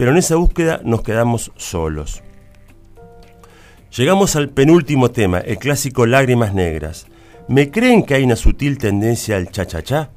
[0.00, 2.22] pero en esa búsqueda nos quedamos solos.
[3.94, 7.06] Llegamos al penúltimo tema, el clásico Lágrimas Negras.
[7.48, 10.08] ¿Me creen que hay una sutil tendencia al cha-cha-cha?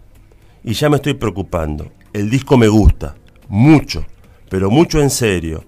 [0.64, 1.92] Y ya me estoy preocupando.
[2.14, 3.16] El disco me gusta,
[3.50, 4.06] mucho,
[4.48, 5.66] pero mucho en serio.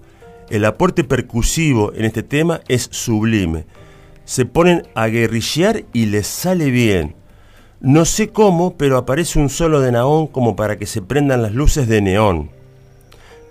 [0.48, 3.66] El aporte percusivo en este tema es sublime.
[4.24, 7.16] Se ponen a guerrillear y les sale bien.
[7.80, 11.52] No sé cómo, pero aparece un solo de naón como para que se prendan las
[11.52, 12.55] luces de neón.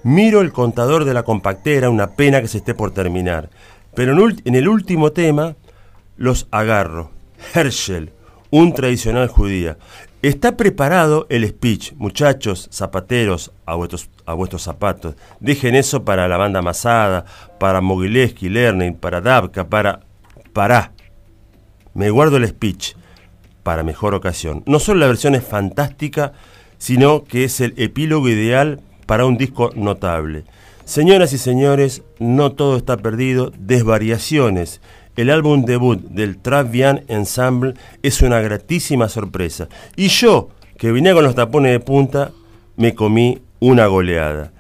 [0.06, 3.50] Miro el contador de la compactera, una pena que se esté por terminar.
[3.96, 4.14] Pero
[4.46, 5.56] en, el último tema
[6.16, 7.10] los agarro.
[7.56, 8.12] Herschel,
[8.52, 9.80] un tradicional judía.
[10.22, 15.16] Está preparado el speech, muchachos, zapateros, a vuestros, a vuestros zapatos.
[15.40, 17.26] Dejen eso para la banda Masada,
[17.60, 20.02] para Mogileski, Lerning, para Dabka, para...
[20.54, 20.92] Pará.
[21.96, 22.94] Me guardo el speech
[23.64, 24.62] para mejor ocasión.
[24.68, 26.34] No solo la versión es fantástica,
[26.78, 30.44] sino que es el epílogo ideal para un disco notable.
[30.86, 34.82] Señoras y señores, no todo está perdido, Desvariaciones.
[35.16, 39.70] El álbum debut del Travian Ensemble es una gratísima sorpresa.
[39.96, 42.32] Y yo, que vine con los tapones de punta,
[42.76, 44.52] me comí una goleada.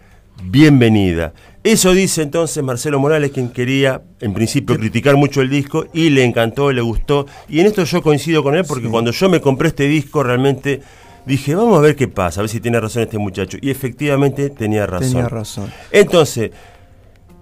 [0.44, 1.34] Bienvenida.
[1.64, 6.24] Eso dice entonces Marcelo Morales, quien quería en principio criticar mucho el disco y le
[6.24, 7.26] encantó, le gustó.
[7.50, 10.82] Y en esto yo coincido con él porque cuando yo me compré este disco realmente
[11.26, 13.58] dije, vamos a ver qué pasa, a ver si tiene razón este muchacho.
[13.62, 15.10] Y efectivamente tenía razón.
[15.12, 15.72] Tenía razón.
[15.92, 16.52] Entonces,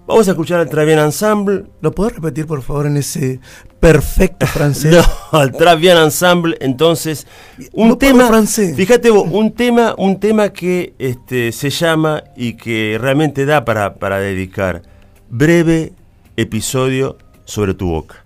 [0.06, 1.64] vamos a escuchar al Travian Ensemble.
[1.80, 3.40] ¿Lo podés repetir, por favor, en ese
[3.80, 4.92] perfecto francés?
[4.94, 7.26] No, al Travian Ensemble, entonces,
[7.72, 8.76] un No tema, francés.
[8.76, 13.94] fíjate vos, un tema, un tema que este, se llama y que realmente da para,
[13.94, 14.82] para dedicar.
[15.30, 15.92] Breve
[16.36, 18.23] episodio sobre tu boca.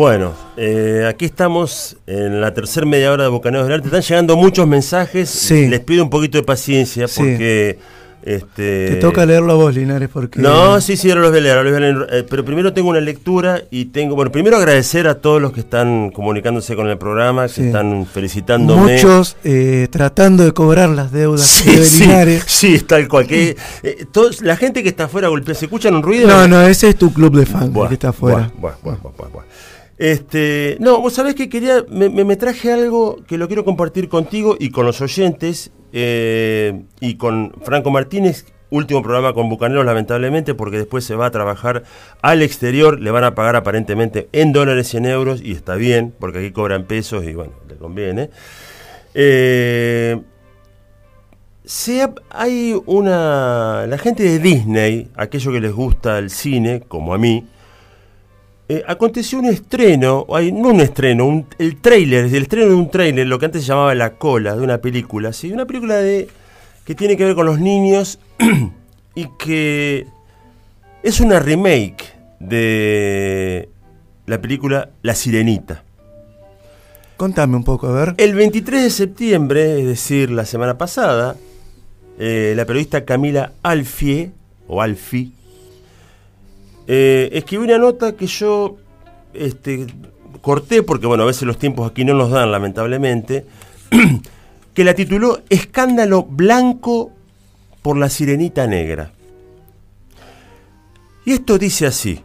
[0.00, 3.88] Bueno, eh, aquí estamos en la tercera media hora de Bocaneros del Arte.
[3.88, 5.28] Están llegando muchos mensajes.
[5.28, 5.68] Sí.
[5.68, 7.20] Les pido un poquito de paciencia Sí.
[7.20, 7.78] porque.
[8.22, 10.40] Este, Te toca leerlo a vos, Linares, porque...
[10.42, 12.06] No, sí, sí, ahora los voy a leer, ahora los voy a leer.
[12.12, 14.14] Eh, pero primero tengo una lectura y tengo.
[14.14, 17.62] Bueno, primero agradecer a todos los que están comunicándose con el programa, que Sí.
[17.66, 18.94] están felicitándome.
[18.94, 22.44] Muchos eh, tratando de cobrar las deudas Sí, de sí, Linares.
[22.46, 23.26] sí, es tal cual.
[23.26, 26.26] Que, eh, todos- la gente que está afuera golpea, ¿se escuchan un ruido?
[26.28, 28.50] No, no, ese es tu club de fans, el Buah, que está afuera.
[28.58, 28.96] buah, buah.
[30.00, 34.70] Este, no, vos sabés que quería, me, traje algo que lo quiero compartir contigo y
[34.70, 38.46] con los oyentes eh, y con Franco Martínez.
[38.70, 41.82] Último programa con Bucaneros, lamentablemente, porque después se va a trabajar
[42.22, 42.98] al exterior.
[42.98, 46.50] Le van a pagar aparentemente en dólares y en euros, y está bien, porque aquí
[46.50, 48.30] cobran pesos y bueno, le conviene.
[49.12, 50.18] Eh,
[52.30, 53.86] hay una.
[53.86, 57.44] La gente de Disney, aquellos que les gusta el cine, como a mí,
[58.70, 62.88] eh, aconteció un estreno, hay, no un estreno, un- el tráiler, el estreno de un
[62.88, 65.50] tráiler, lo que antes se llamaba la cola de una película, ¿sí?
[65.52, 66.28] una película de
[66.84, 68.20] que tiene que ver con los niños
[69.16, 70.06] y que
[71.02, 72.04] es una remake
[72.38, 73.68] de
[74.26, 75.82] la película La Sirenita.
[77.16, 78.14] Contame un poco, a ver.
[78.18, 81.36] El 23 de septiembre, es decir, la semana pasada,
[82.18, 84.30] eh, la periodista Camila Alfie,
[84.68, 85.32] o Alfi,
[86.92, 88.76] eh, escribió una nota que yo
[89.32, 89.86] este,
[90.40, 93.46] corté, porque bueno, a veces los tiempos aquí no nos dan, lamentablemente,
[94.74, 97.12] que la tituló Escándalo Blanco
[97.80, 99.12] por la Sirenita Negra.
[101.24, 102.18] Y esto dice así,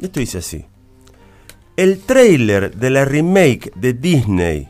[0.00, 0.64] esto dice así.
[1.76, 4.66] El tráiler de la remake de Disney,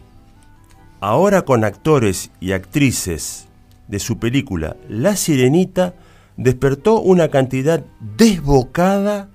[1.01, 3.49] ahora con actores y actrices
[3.87, 5.95] de su película La Sirenita,
[6.37, 7.83] despertó una cantidad
[8.19, 9.31] desbocada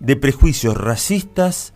[0.00, 1.74] de prejuicios racistas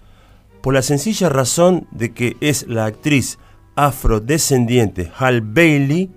[0.62, 3.38] por la sencilla razón de que es la actriz
[3.74, 6.10] afrodescendiente Hal Bailey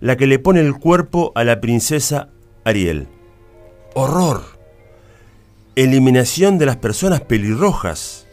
[0.00, 2.28] la que le pone el cuerpo a la princesa
[2.64, 3.08] Ariel.
[3.94, 4.58] Horror
[5.82, 8.26] eliminación de las personas pelirrojas.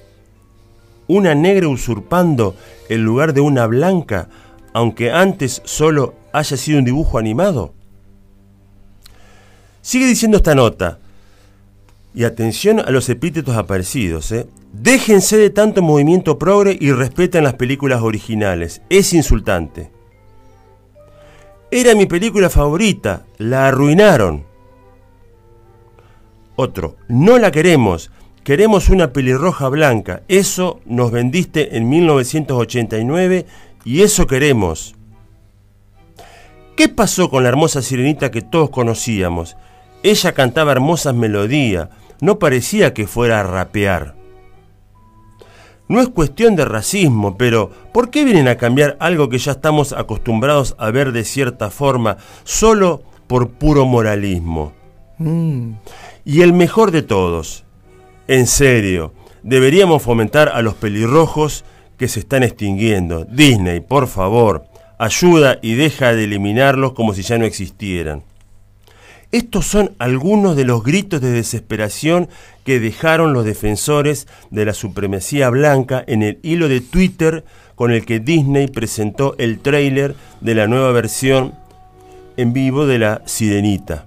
[1.07, 2.55] Una negra usurpando
[2.89, 4.29] el lugar de una blanca,
[4.73, 7.75] aunque antes solo haya sido un dibujo animado.
[9.81, 10.97] Sigue diciendo esta nota.
[12.15, 14.31] Y atención a los epítetos aparecidos.
[14.31, 14.47] ¿eh?
[14.71, 18.81] Déjense de tanto movimiento progre y respeten las películas originales.
[18.89, 19.91] Es insultante.
[21.71, 23.25] Era mi película favorita.
[23.37, 24.45] La arruinaron.
[26.55, 28.11] Otro, no la queremos,
[28.45, 33.45] queremos una pelirroja blanca, eso nos vendiste en 1989
[33.83, 34.95] y eso queremos.
[36.77, 39.57] ¿Qué pasó con la hermosa sirenita que todos conocíamos?
[40.01, 41.89] Ella cantaba hermosas melodías,
[42.21, 44.15] no parecía que fuera a rapear.
[45.87, 49.93] No es cuestión de racismo, pero ¿por qué vienen a cambiar algo que ya estamos
[49.93, 54.73] acostumbrados a ver de cierta forma solo por puro moralismo?
[55.19, 55.73] Mm,
[56.25, 57.65] Y el mejor de todos,
[58.27, 59.13] en serio,
[59.43, 61.63] deberíamos fomentar a los pelirrojos
[61.97, 63.25] que se están extinguiendo.
[63.25, 64.65] Disney, por favor,
[64.97, 68.23] ayuda y deja de eliminarlos como si ya no existieran.
[69.31, 72.29] Estos son algunos de los gritos de desesperación
[72.63, 77.43] que dejaron los defensores de la supremacía blanca en el hilo de Twitter
[77.75, 81.53] con el que Disney presentó el tráiler de la nueva versión
[82.37, 84.05] en vivo de la Sirenita.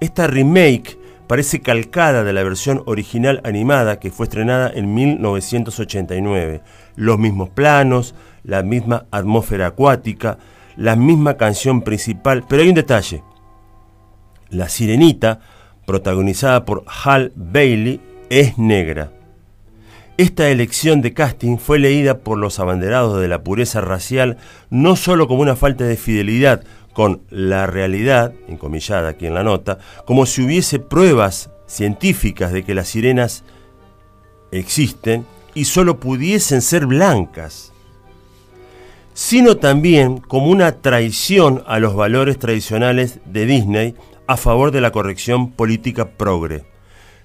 [0.00, 6.62] Esta remake parece calcada de la versión original animada que fue estrenada en 1989.
[6.96, 10.38] Los mismos planos, la misma atmósfera acuática,
[10.76, 13.22] la misma canción principal, pero hay un detalle.
[14.50, 15.40] La Sirenita,
[15.86, 19.12] protagonizada por Hal Bailey, es negra.
[20.16, 24.36] Esta elección de casting fue leída por los abanderados de la pureza racial
[24.70, 29.78] no solo como una falta de fidelidad con la realidad, encomillada aquí en la nota,
[30.06, 33.42] como si hubiese pruebas científicas de que las sirenas
[34.52, 37.72] existen y solo pudiesen ser blancas,
[39.12, 43.94] sino también como una traición a los valores tradicionales de Disney
[44.26, 46.64] a favor de la corrección política progre.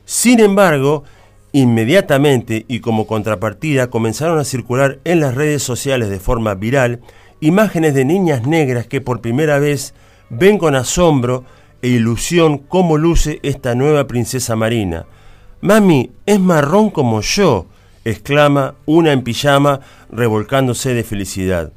[0.06, 1.04] Sin embargo,
[1.52, 7.02] inmediatamente y como contrapartida comenzaron a circular en las redes sociales de forma viral
[7.41, 9.93] imágenes de niñas negras que por primera vez
[10.30, 11.45] ven con asombro
[11.82, 15.06] e ilusión cómo luce esta nueva princesa marina.
[15.62, 17.68] Mami, es marrón como yo,
[18.06, 19.82] exclama una en pijama
[20.12, 21.72] revolcándose de felicidad.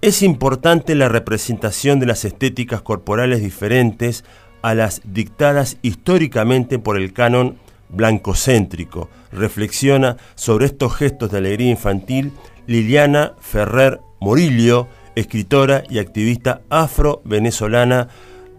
[0.00, 4.24] Es importante la representación de las estéticas corporales diferentes
[4.62, 7.56] a las dictadas históricamente por el canon
[7.88, 9.08] blancocéntrico.
[9.32, 12.32] Reflexiona sobre estos gestos de alegría infantil
[12.66, 14.86] Liliana Ferrer Morillo,
[15.16, 18.08] escritora y activista afro-venezolana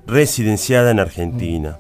[0.08, 1.78] residenciada en Argentina.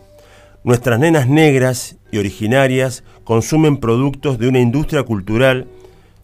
[0.63, 5.67] Nuestras nenas negras y originarias consumen productos de una industria cultural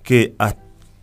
[0.04, 0.56] que, has-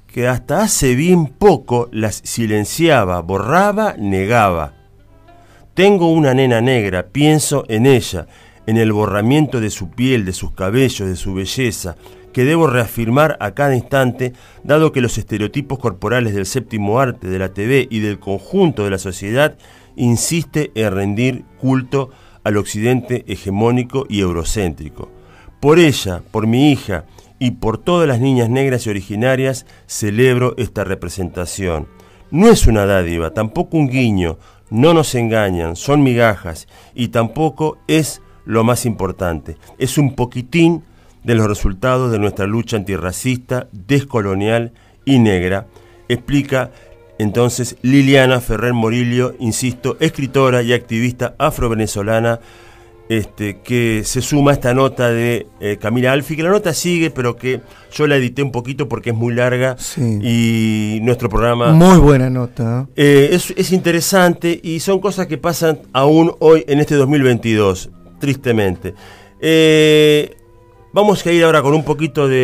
[0.07, 4.74] que hasta hace bien poco las silenciaba, borraba, negaba.
[5.75, 8.29] Tengo una nena negra, pienso en ella,
[8.69, 11.97] en el borramiento de su piel, de sus cabellos, de su belleza,
[12.33, 17.41] que debo reafirmar a cada instante, dado que los estereotipos corporales del séptimo arte, de
[17.41, 19.57] la TV y del conjunto de la sociedad
[19.97, 22.11] insiste en rendir culto
[22.45, 25.11] al occidente hegemónico y eurocéntrico.
[25.59, 27.05] Por ella, por mi hija
[27.41, 31.89] y por todas las niñas negras y originarias celebro esta representación.
[32.31, 34.39] No es una dádiva, tampoco un guiño,
[34.71, 39.57] no nos engañan, son migajas y tampoco es lo más importante.
[39.79, 40.85] Es un poquitín
[41.23, 44.73] de los resultados de nuestra lucha antirracista, descolonial
[45.05, 45.67] y negra,
[46.09, 46.71] explica
[47.19, 52.41] entonces Liliana Ferrer Morillo, insisto, escritora y activista afro-venezolana,
[53.09, 57.11] este, que se suma a esta nota de eh, Camila Alfi, que la nota sigue,
[57.11, 57.61] pero que
[57.93, 60.01] yo la edité un poquito porque es muy larga Sí.
[60.23, 62.87] y nuestro programa Muy buena nota.
[62.97, 63.29] ¿eh?
[63.31, 68.95] eh, es, es interesante y son cosas que pasan aún hoy en este 2022, tristemente.
[69.39, 70.35] Eh,
[70.93, 72.37] vamos a ir ahora con un poquito de...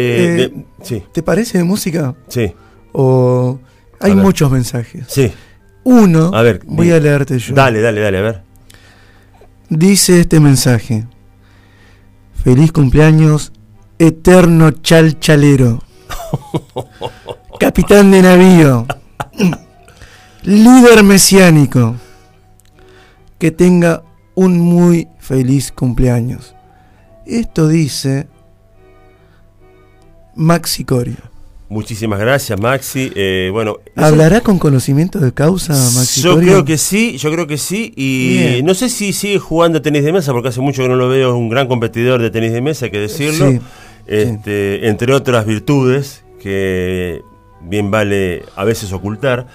[0.52, 2.14] De- sí, ¿Te parece de música?
[2.28, 2.52] sí,
[2.92, 3.58] O
[3.98, 5.04] hay muchos mensajes.
[5.08, 5.32] sí.
[5.82, 7.54] Uno, A ver, voy a leerte yo.
[7.54, 8.42] Dale, dale, dale, a ver.
[9.70, 11.06] Dice este mensaje.
[12.34, 13.52] Feliz cumpleaños,
[14.00, 15.80] eterno chalchalero.
[17.60, 18.84] Capitán de navío.
[20.42, 21.94] Líder mesiánico.
[23.38, 24.02] Que tenga
[24.34, 26.56] un muy feliz cumpleaños.
[27.24, 28.28] Esto dice
[30.34, 31.30] Maxi Corio.
[31.70, 33.12] Muchísimas gracias, Maxi.
[33.14, 37.46] Eh, bueno, eso- ¿Hablará con conocimiento de causa, Maxi Yo creo que sí, yo creo
[37.46, 37.92] que sí.
[37.96, 38.66] Y Bien.
[38.66, 41.30] no sé si sigue jugando tenis de mesa, porque hace mucho que no lo veo,
[41.30, 43.52] es un gran competidor de tenis de mesa, hay que decirlo.
[43.52, 43.60] Sí,
[44.08, 47.22] Este, Entre otras virtudes que
[47.60, 49.46] bien vale a veces ocultar.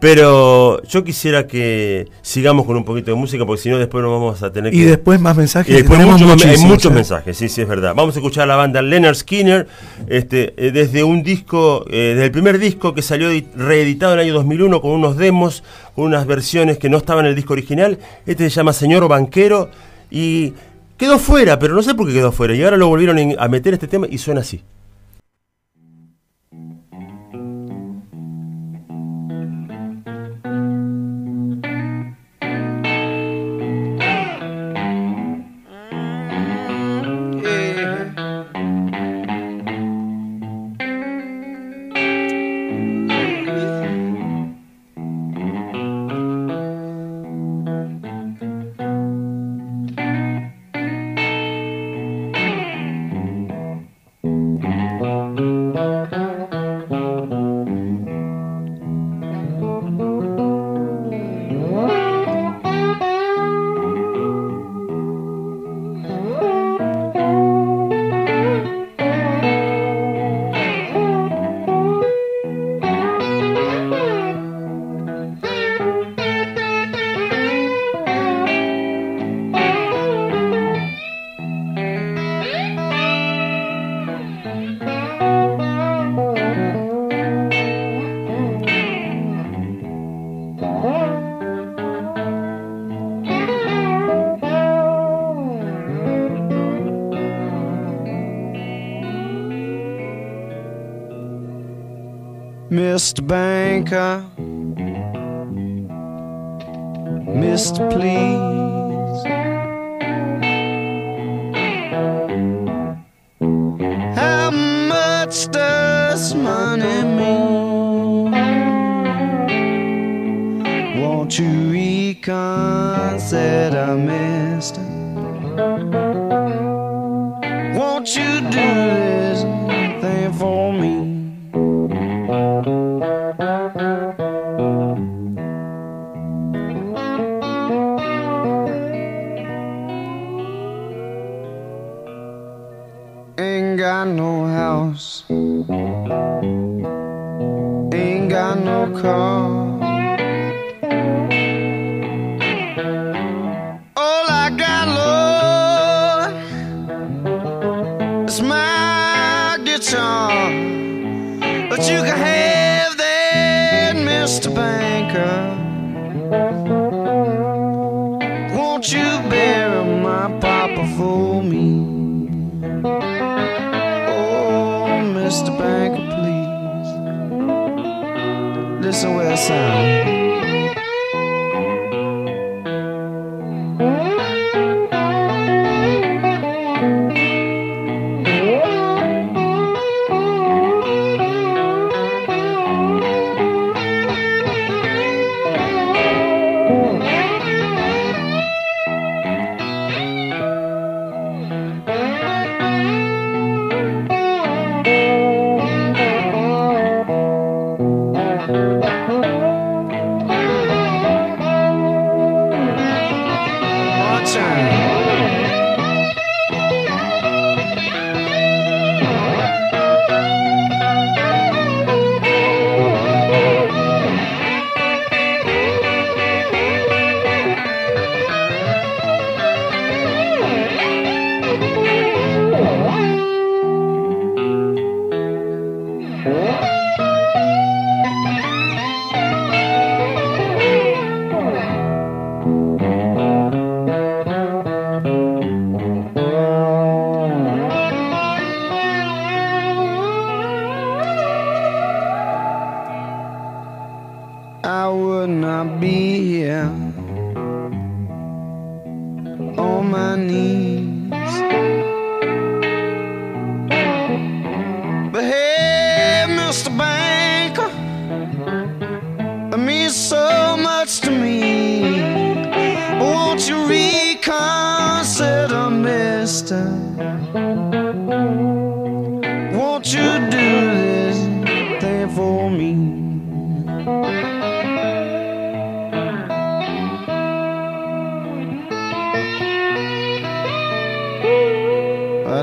[0.00, 4.10] Pero yo quisiera que sigamos con un poquito de música, porque si no después nos
[4.10, 4.86] vamos a tener Y que...
[4.86, 5.70] después más mensajes.
[5.72, 6.94] Y después muchos- hay muchos ¿eh?
[6.94, 7.94] mensajes, sí, sí, es verdad.
[7.94, 9.68] Vamos a escuchar a la banda Leonard Skinner,
[10.08, 14.20] este, eh, desde un disco, eh, desde el primer disco que salió edit- reeditado en
[14.20, 15.62] el año 2001 con unos demos,
[15.94, 17.98] con unas versiones que no estaban en el disco original.
[18.24, 19.68] Este se llama Señor Banquero
[20.10, 20.54] y
[20.96, 22.54] quedó fuera, pero no sé por qué quedó fuera.
[22.54, 24.62] Y ahora lo volvieron a meter este tema y suena así.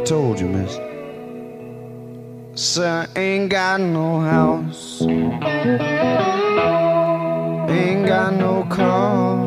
[0.07, 0.79] Told you, miss.
[2.55, 5.01] Sir, ain't got no house.
[7.69, 9.46] Ain't got no car.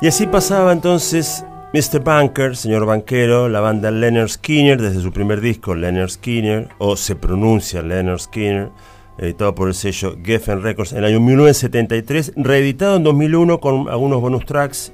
[0.00, 1.44] Y así pasaba entonces
[1.74, 2.04] Mr.
[2.04, 7.16] Banker, señor banquero, la banda Leonard Skinner, desde su primer disco, Leonard Skinner, o se
[7.16, 8.70] pronuncia Leonard Skinner,
[9.18, 14.20] editado por el sello Geffen Records en el año 1973, reeditado en 2001 con algunos
[14.20, 14.92] bonus tracks,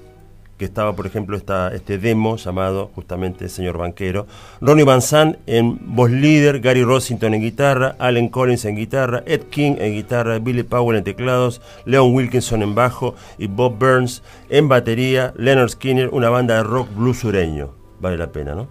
[0.59, 4.26] que estaba, por ejemplo, esta, este demo llamado justamente Señor Banquero,
[4.60, 9.43] Ronnie Van Zandt en voz líder, Gary Rossington en guitarra, Allen Collins en guitarra, Ed
[9.51, 14.68] King en guitarra, Billy Powell en teclados, Leon Wilkinson en bajo y Bob Burns en
[14.68, 17.70] batería, Leonard Skinner, una banda de rock blues sureño.
[18.01, 18.68] Vale la pena, ¿no?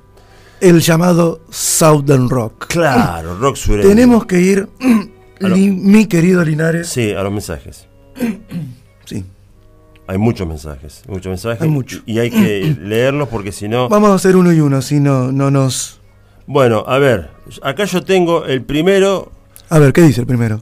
[0.62, 2.68] El llamado Southern Rock.
[2.68, 3.90] Claro, rock sureño.
[3.90, 4.70] Tenemos que ir,
[5.40, 6.88] lo- mi querido Linares.
[6.88, 7.88] Sí, a los mensajes.
[10.14, 11.62] Hay muchos mensajes, muchos mensajes.
[11.64, 12.02] Hay mucho.
[12.06, 13.90] Y hay que leerlos porque si no...
[13.90, 16.00] Vamos a hacer uno y uno, si no, no nos.
[16.46, 17.32] Bueno, a ver,
[17.64, 19.32] acá yo tengo el primero,
[19.70, 20.62] A ver, ¿qué dice el primero?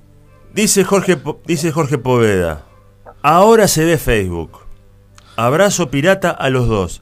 [0.54, 2.64] dice Jorge, dice Jorge Poveda,
[3.22, 4.52] ahora se ve Facebook.
[5.36, 7.02] Abrazo pirata a los dos.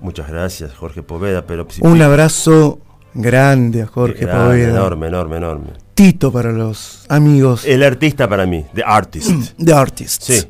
[0.00, 1.66] Muchas gracias, Jorge Poveda, pero...
[1.70, 2.80] si- Un abrazo
[3.14, 4.68] grande a Jorge Grande, Poveda.
[4.70, 5.66] Enorme, enorme, enorme.
[5.94, 9.30] Tito para los amigos El artista para mí, The Artist.
[9.58, 10.24] de Artists.
[10.24, 10.48] Sí,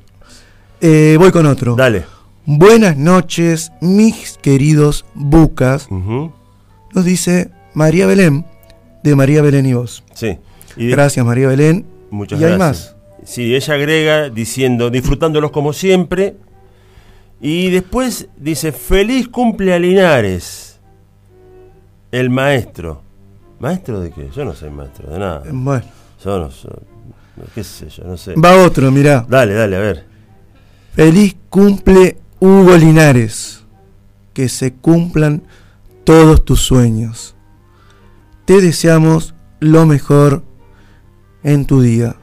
[0.80, 1.74] Eh, voy con otro.
[1.74, 2.04] dale.
[2.48, 5.88] Buenas noches, mis queridos bucas.
[5.90, 8.46] Nos dice María Belén,
[9.02, 10.04] de María Belén y vos.
[10.14, 10.38] Sí.
[10.76, 11.84] Y Gracias, María Belén.
[12.10, 12.94] Muchas y hay gracias.
[13.24, 16.36] Sí, ella agrega diciendo, disfrutándolos como siempre.
[17.40, 20.78] Y después dice, feliz cumple a Linares,
[22.12, 23.02] el maestro.
[23.58, 24.28] ¿Maestro de qué?
[24.34, 25.40] Yo no soy maestro de nada.
[25.50, 25.52] más.
[25.52, 25.84] Bueno,
[26.24, 26.70] Yo no soy,
[27.54, 28.34] qué sé yo, no sé.
[28.36, 29.26] va otro, mirá.
[29.28, 30.04] Dale, dale, a ver.
[30.96, 33.66] Feliz cumple Hugo Linares.
[34.32, 35.42] Que se cumplan
[36.04, 37.36] todos tus sueños.
[38.46, 40.42] Te deseamos lo mejor
[41.42, 42.16] en tu día.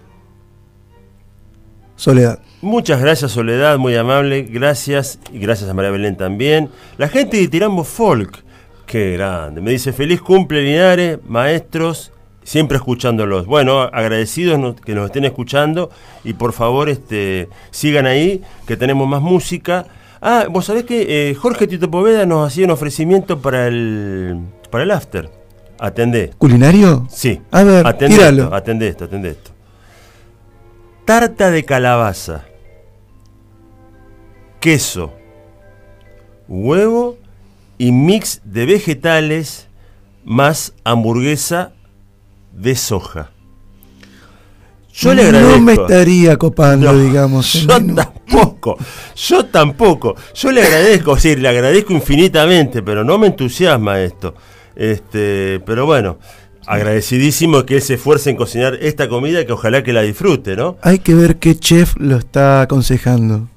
[1.95, 2.40] Soledad.
[2.64, 6.72] Muchas gracias Soledad, muy amable, gracias y gracias a María Belén también.
[6.98, 8.44] La gente de Tirambo Folk,
[8.88, 12.12] qué grande, me dice feliz cumple Linares, maestros,
[12.44, 13.45] siempre escuchándolos.
[13.45, 15.90] Bueno, agradecidos que nos estén escuchando
[16.24, 19.86] y por favor este, sigan ahí, que tenemos más música.
[20.22, 24.40] Ah, vos sabés que eh, Jorge Tito Poveda nos hacía un ofrecimiento para el,
[24.70, 25.30] para el after.
[25.80, 26.32] Atendé.
[26.38, 27.07] ¿Culinario?
[27.10, 27.41] Sí.
[27.52, 28.44] A ver, atendé tíralo.
[28.44, 29.52] esto, atendé esto, atendé esto.
[31.06, 32.45] Tarta de calabaza.
[34.61, 35.11] Queso.
[36.48, 37.18] Huevo
[37.78, 39.68] y mix de vegetales
[40.24, 41.74] más hamburguesa
[42.53, 43.31] de soja.
[44.93, 45.57] Yo le agradezco.
[45.57, 47.53] No me estaría copando, No, digamos.
[47.53, 48.77] Yo tampoco,
[49.15, 50.15] yo tampoco.
[50.35, 54.35] Yo le agradezco, sí, le agradezco infinitamente, pero no me entusiasma esto.
[54.75, 56.19] Este, pero bueno,
[56.67, 60.77] agradecidísimo que él se esfuerce en cocinar esta comida que ojalá que la disfrute, ¿no?
[60.81, 63.49] Hay que ver qué chef lo está aconsejando.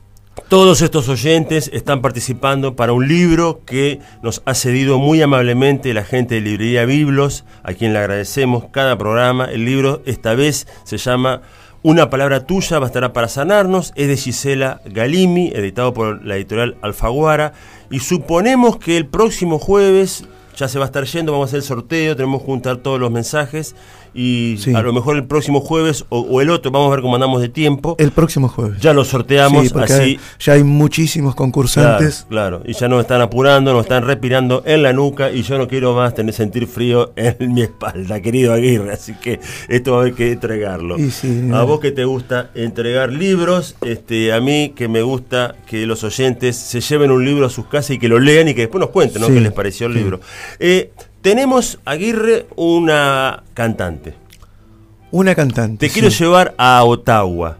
[0.48, 6.04] Todos estos oyentes están participando para un libro que nos ha cedido muy amablemente la
[6.04, 9.46] gente de Librería Biblos, a quien le agradecemos cada programa.
[9.46, 11.42] El libro esta vez se llama
[11.82, 17.52] Una palabra tuya bastará para sanarnos, es de Gisela Galimi, editado por la editorial Alfaguara,
[17.90, 21.58] y suponemos que el próximo jueves ya se va a estar yendo, vamos a hacer
[21.58, 23.74] el sorteo, tenemos que juntar todos los mensajes
[24.16, 24.74] y Sí.
[24.74, 27.40] a lo mejor el próximo jueves o, o el otro, vamos a ver cómo andamos
[27.42, 27.94] de tiempo.
[27.98, 28.80] El próximo jueves.
[28.80, 29.92] Ya lo sorteamos Sí, así.
[29.92, 32.26] hay- ya hay muchísimos concursantes.
[32.28, 35.58] Claro, claro, y ya nos están apurando, nos están respirando en la nuca y yo
[35.58, 39.98] no quiero más tener sentir frío en mi espalda, querido Aguirre, así que esto va
[39.98, 40.98] a haber que entregarlo.
[40.98, 45.54] Y sí, a vos que te gusta entregar libros, este, a mí que me gusta
[45.66, 48.54] que los oyentes se lleven un libro a sus casas y que lo lean y
[48.54, 49.28] que después nos cuenten ¿no?
[49.28, 50.20] Qué les pareció el libro.
[50.58, 50.90] Eh,
[51.26, 54.14] tenemos, Aguirre, una cantante.
[55.10, 55.88] Una cantante.
[55.88, 57.58] Te quiero llevar a Ottawa.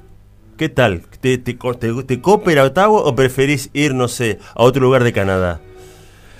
[0.56, 1.02] ¿Qué tal?
[1.20, 4.82] ¿Te, te, te, te copa ir a Ottawa o preferís ir, no sé, a otro
[4.82, 5.60] lugar de Canadá?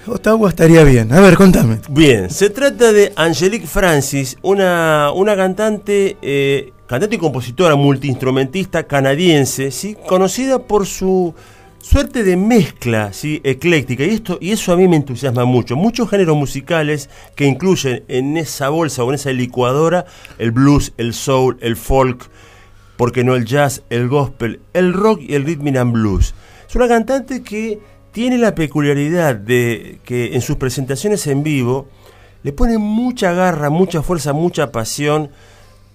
[0.07, 1.12] Ottawa estaría bien.
[1.12, 1.81] A ver, contame.
[1.89, 9.73] Bien, se trata de Angelique Francis, una, una cantante, eh, cantante y compositora multiinstrumentista canadiense,
[9.73, 9.97] ¿sí?
[10.07, 11.35] conocida por su
[11.87, 13.41] suerte de mezcla ¿sí?
[13.45, 14.05] ecléctica.
[14.05, 15.77] Y, esto, y eso a mí me entusiasma mucho.
[15.77, 20.05] Muchos géneros musicales que incluyen en esa bolsa o en esa licuadora
[20.39, 22.29] el blues, el soul, el folk,
[22.97, 26.35] porque no el jazz, el gospel, el rock y el rhythm and blues.
[26.69, 27.79] Es una cantante que
[28.11, 31.87] tiene la peculiaridad de que en sus presentaciones en vivo
[32.43, 35.31] le pone mucha garra, mucha fuerza, mucha pasión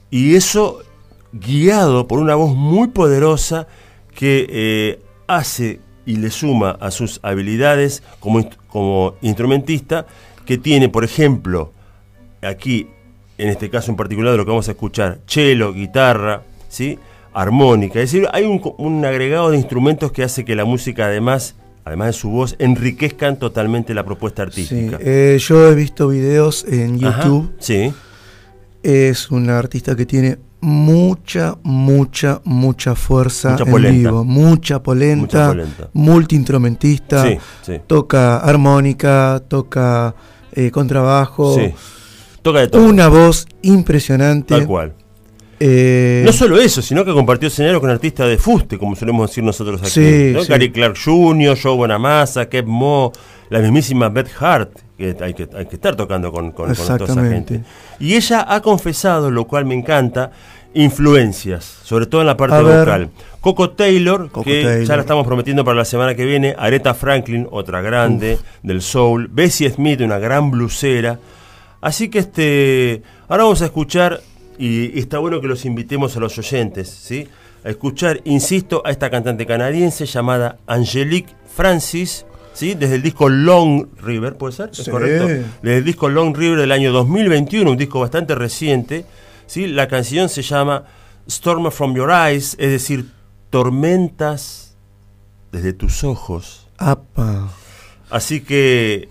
[0.10, 0.84] y eso
[1.34, 3.68] guiado por una voz muy poderosa
[4.14, 10.06] que eh, hace y le suma a sus habilidades como, como instrumentista
[10.46, 11.72] que tiene, por ejemplo,
[12.42, 12.88] aquí,
[13.38, 16.98] en este caso en particular de lo que vamos a escuchar, cello, guitarra, ¿sí?
[17.34, 18.02] armónica.
[18.02, 22.14] Es decir, hay un, agregado de instrumentos que hace que la música, además, además de
[22.14, 24.98] su voz, enriquezcan totalmente la propuesta Sí, artística.
[25.00, 27.54] eh, yo he visto videos en Ajá, YouTube.
[27.60, 27.94] Sí,
[28.84, 34.10] Es una artista que tiene mucha, mucha, mucha fuerza Mucha en polenta.
[34.10, 34.24] vivo.
[34.24, 35.22] Mucha polenta.
[35.22, 35.90] Mucha polenta.
[35.94, 37.24] Multiinstrumentista.
[37.28, 37.74] sí, sí.
[37.88, 40.16] Toca armónica, toca
[40.54, 41.56] eh, contrabajo.
[41.56, 41.74] sí.
[42.42, 42.84] Toca de todo.
[42.84, 44.56] Una voz impresionante.
[44.56, 44.94] Tal cual.
[45.60, 49.44] Eh, No solo eso, sino que compartió escenario con artistas de fuste, como solemos decir
[49.44, 49.92] nosotros aquí.
[49.92, 50.44] Sí, ¿no?
[50.46, 53.12] Gary Clark Jr., Joe Bonamassa, Kev Mo,
[53.52, 54.72] la mismísima Beth Hart,
[55.02, 57.62] que hay que, hay que estar tocando con, con, con toda esa gente.
[58.00, 60.32] Y ella ha confesado, lo cual me encanta,
[60.74, 62.80] influencias, sobre todo en la parte A ver.
[62.80, 63.10] vocal.
[63.42, 64.88] Coco Taylor, Coco que Taylor.
[64.88, 69.28] ya la estamos prometiendo para la semana que viene, Aretha Franklin, otra grande del soul,
[69.32, 71.20] Bessie Smith, una gran blusera.
[71.82, 74.22] Así que este, ahora vamos a escuchar,
[74.60, 77.28] y está bueno que los invitemos a los oyentes, ¿sí?
[77.66, 82.74] A escuchar, insisto, a esta cantante canadiense llamada Angelique Francis, ¿sí?
[82.76, 84.70] Desde el disco Long River, ¿puede ser?
[84.72, 84.92] ¿Es Sí.
[84.92, 85.28] correcto?
[85.62, 89.06] Desde el disco Long River del año 2021, un disco bastante reciente,
[89.48, 89.68] ¿sí?
[89.68, 90.86] La canción se llama
[91.28, 93.12] Storm from Your Eyes, es decir,
[93.50, 94.76] tormentas
[95.52, 96.68] desde tus ojos.
[96.78, 97.50] apa.
[98.10, 99.08] Así que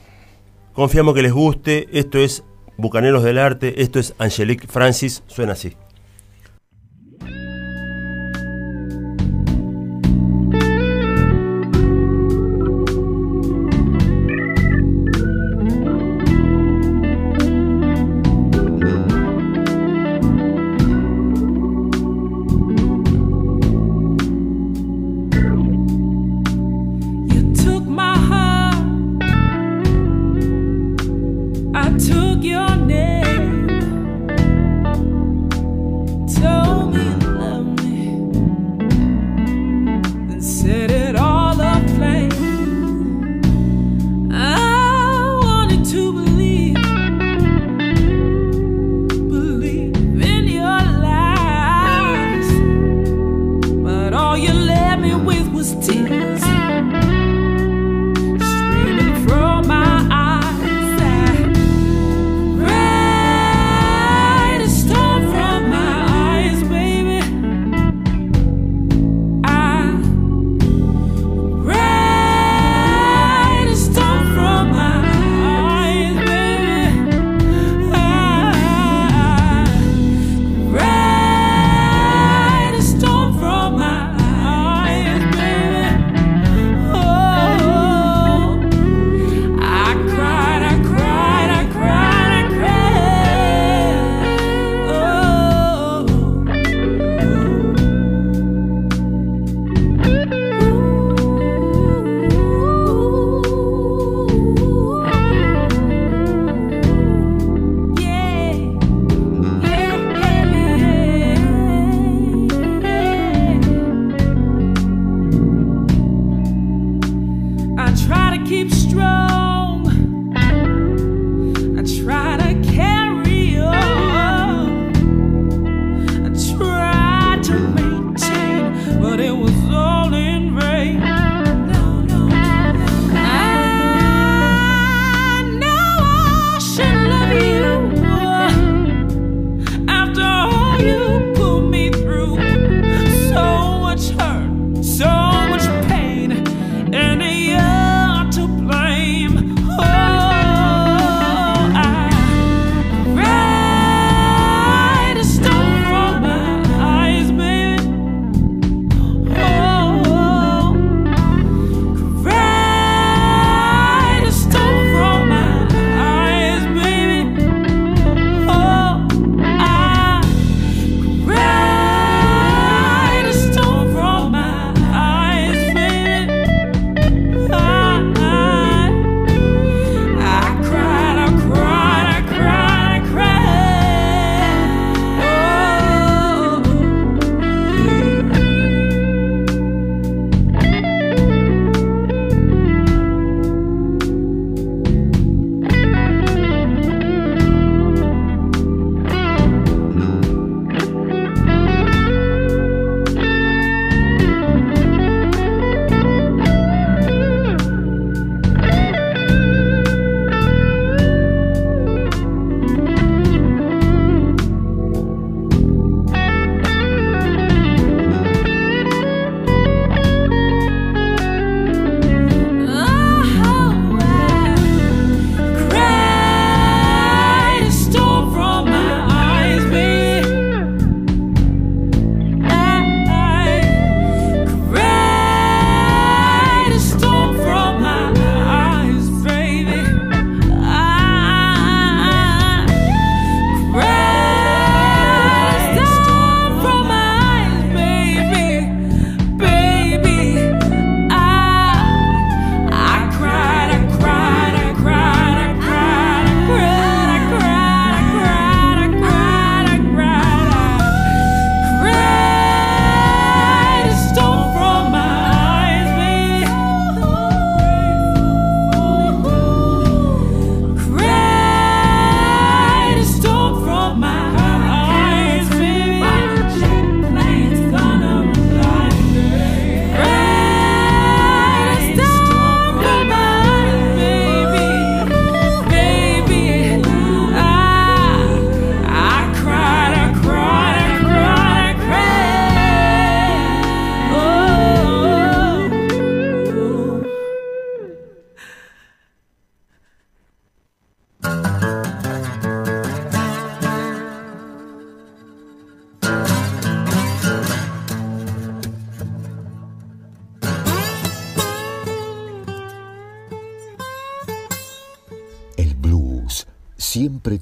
[0.73, 1.89] confiamos que les guste.
[1.93, 2.43] Esto es
[2.77, 3.83] Bucaneros del Arte.
[3.83, 5.23] Esto es Angelique Francis.
[5.27, 5.75] Suena así.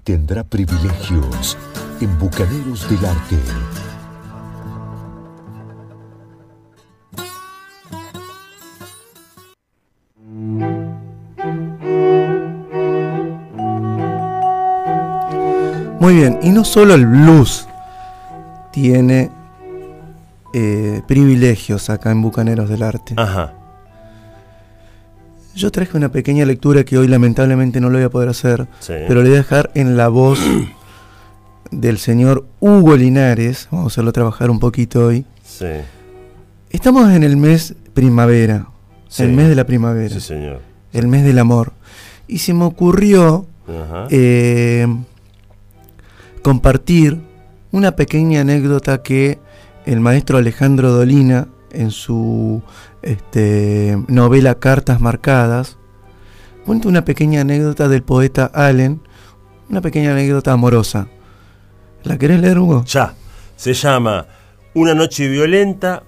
[0.08, 1.58] Tendrá privilegios
[2.00, 3.36] en Bucaneros del Arte.
[16.00, 17.68] Muy bien, y no solo el blues
[18.72, 19.30] tiene
[20.54, 23.12] eh, privilegios acá en Bucaneros del Arte.
[23.18, 23.57] Ajá.
[25.58, 28.92] Yo traje una pequeña lectura que hoy lamentablemente no lo voy a poder hacer, Sí.
[29.08, 30.38] pero le voy a dejar en la voz
[31.72, 33.66] del señor Hugo Linares.
[33.72, 35.24] Vamos a hacerlo trabajar un poquito hoy.
[35.42, 35.66] Sí.
[36.70, 38.68] Estamos en el mes primavera,
[39.08, 39.24] Sí.
[39.24, 40.60] el mes de la primavera, Sí, señor.
[40.92, 41.72] el mes del amor.
[42.28, 43.44] Y se me ocurrió
[44.10, 44.86] eh,
[46.42, 47.20] compartir
[47.72, 49.40] una pequeña anécdota que
[49.86, 52.62] el maestro Alejandro Dolina en su
[53.02, 55.78] este, novela Cartas Marcadas
[56.64, 59.00] cuenta una pequeña anécdota del poeta Allen,
[59.70, 61.08] una pequeña anécdota amorosa.
[62.04, 62.84] ¿La querés leer, Hugo?
[62.84, 63.14] Ya.
[63.56, 64.26] Se llama
[64.74, 66.04] Una noche violenta,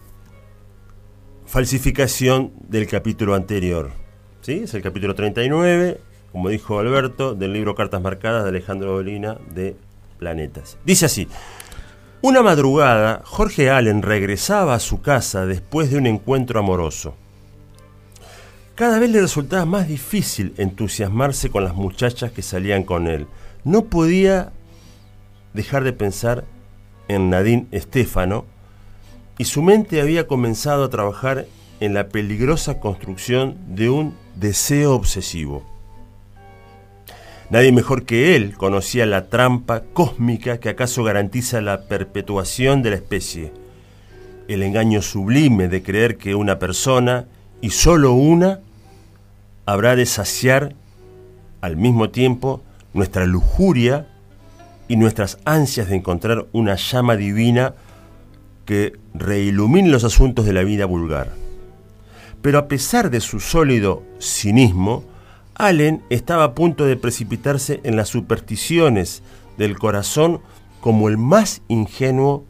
[1.47, 3.91] falsificación del capítulo anterior.
[4.43, 4.61] ¿Sí?
[4.65, 6.01] Es el capítulo 39,
[6.31, 9.77] como dijo Alberto, del libro Cartas Marcadas de Alejandro Dolina de
[10.19, 10.79] Planetas.
[10.85, 11.27] Dice así.
[12.23, 17.15] Una madrugada, Jorge Allen regresaba a su casa después de un encuentro amoroso.
[18.75, 23.27] Cada vez le resultaba más difícil entusiasmarse con las muchachas que salían con él.
[23.65, 24.53] No podía
[25.55, 26.45] dejar de pensar
[27.09, 28.45] en Nadine Estefano
[29.39, 31.47] y su mente había comenzado a trabajar
[31.81, 35.70] en la peligrosa construcción de un deseo obsesivo.
[37.51, 42.97] Nadie mejor que él conocía la trampa cósmica que acaso garantiza la perpetuación de la
[42.97, 43.53] especie.
[44.47, 47.27] El engaño sublime de creer que una persona,
[47.61, 48.61] y sólo una,
[49.67, 50.77] habrá de saciar
[51.61, 52.63] al mismo tiempo
[52.95, 54.07] nuestra lujuria
[54.87, 57.75] y nuestras ansias de encontrar una llama divina
[58.65, 61.33] que reilumine los asuntos de la vida vulgar.
[62.43, 65.10] Pero a pesar de su sólido cinismo,
[65.67, 69.23] Allen estaba a punto de precipitarse en las supersticiones
[69.57, 70.41] del corazón
[70.81, 72.45] como el más ingenuo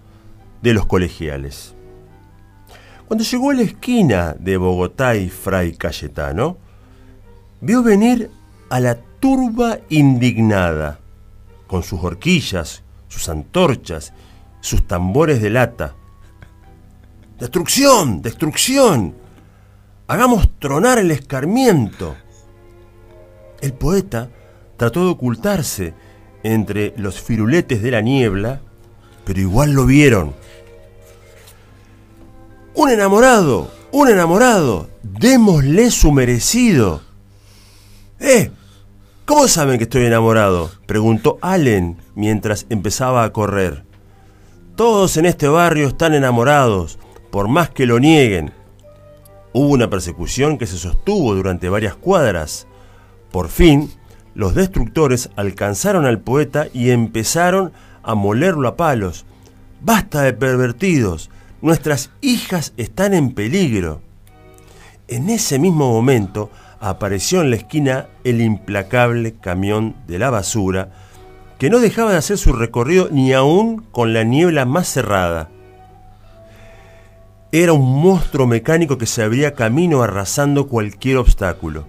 [0.62, 1.74] de los colegiales.
[3.08, 6.58] Cuando llegó a la esquina de Bogotá y Fray Cayetano,
[7.60, 8.30] vio venir
[8.68, 11.00] a la turba indignada,
[11.66, 14.12] con sus horquillas, sus antorchas,
[14.60, 15.94] sus tambores de lata.
[17.38, 18.22] ¡Destrucción!
[18.22, 19.14] ¡Destrucción!
[20.06, 22.16] Hagamos tronar el escarmiento.
[23.60, 24.30] El poeta
[24.76, 25.94] trató de ocultarse
[26.42, 28.60] entre los firuletes de la niebla,
[29.24, 30.34] pero igual lo vieron.
[32.74, 37.02] Un enamorado, un enamorado, démosle su merecido.
[38.18, 38.50] ¡Eh!
[39.26, 40.70] ¿Cómo saben que estoy enamorado?
[40.86, 43.84] preguntó Allen mientras empezaba a correr.
[44.76, 46.98] Todos en este barrio están enamorados,
[47.30, 48.52] por más que lo nieguen.
[49.52, 52.66] Hubo una persecución que se sostuvo durante varias cuadras.
[53.30, 53.90] Por fin,
[54.34, 59.26] los destructores alcanzaron al poeta y empezaron a molerlo a palos.
[59.80, 61.30] ¡Basta de pervertidos!
[61.62, 64.00] Nuestras hijas están en peligro.
[65.08, 66.50] En ese mismo momento
[66.80, 70.90] apareció en la esquina el implacable camión de la basura,
[71.58, 75.50] que no dejaba de hacer su recorrido ni aún con la niebla más cerrada.
[77.52, 81.84] Era un monstruo mecánico que se abría camino arrasando cualquier obstáculo.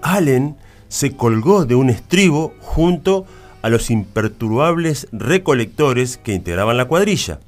[0.00, 0.56] Allen
[0.92, 3.24] se colgó de un estribo junto
[3.62, 7.40] a los imperturbables recolectores que integraban la cuadrilla.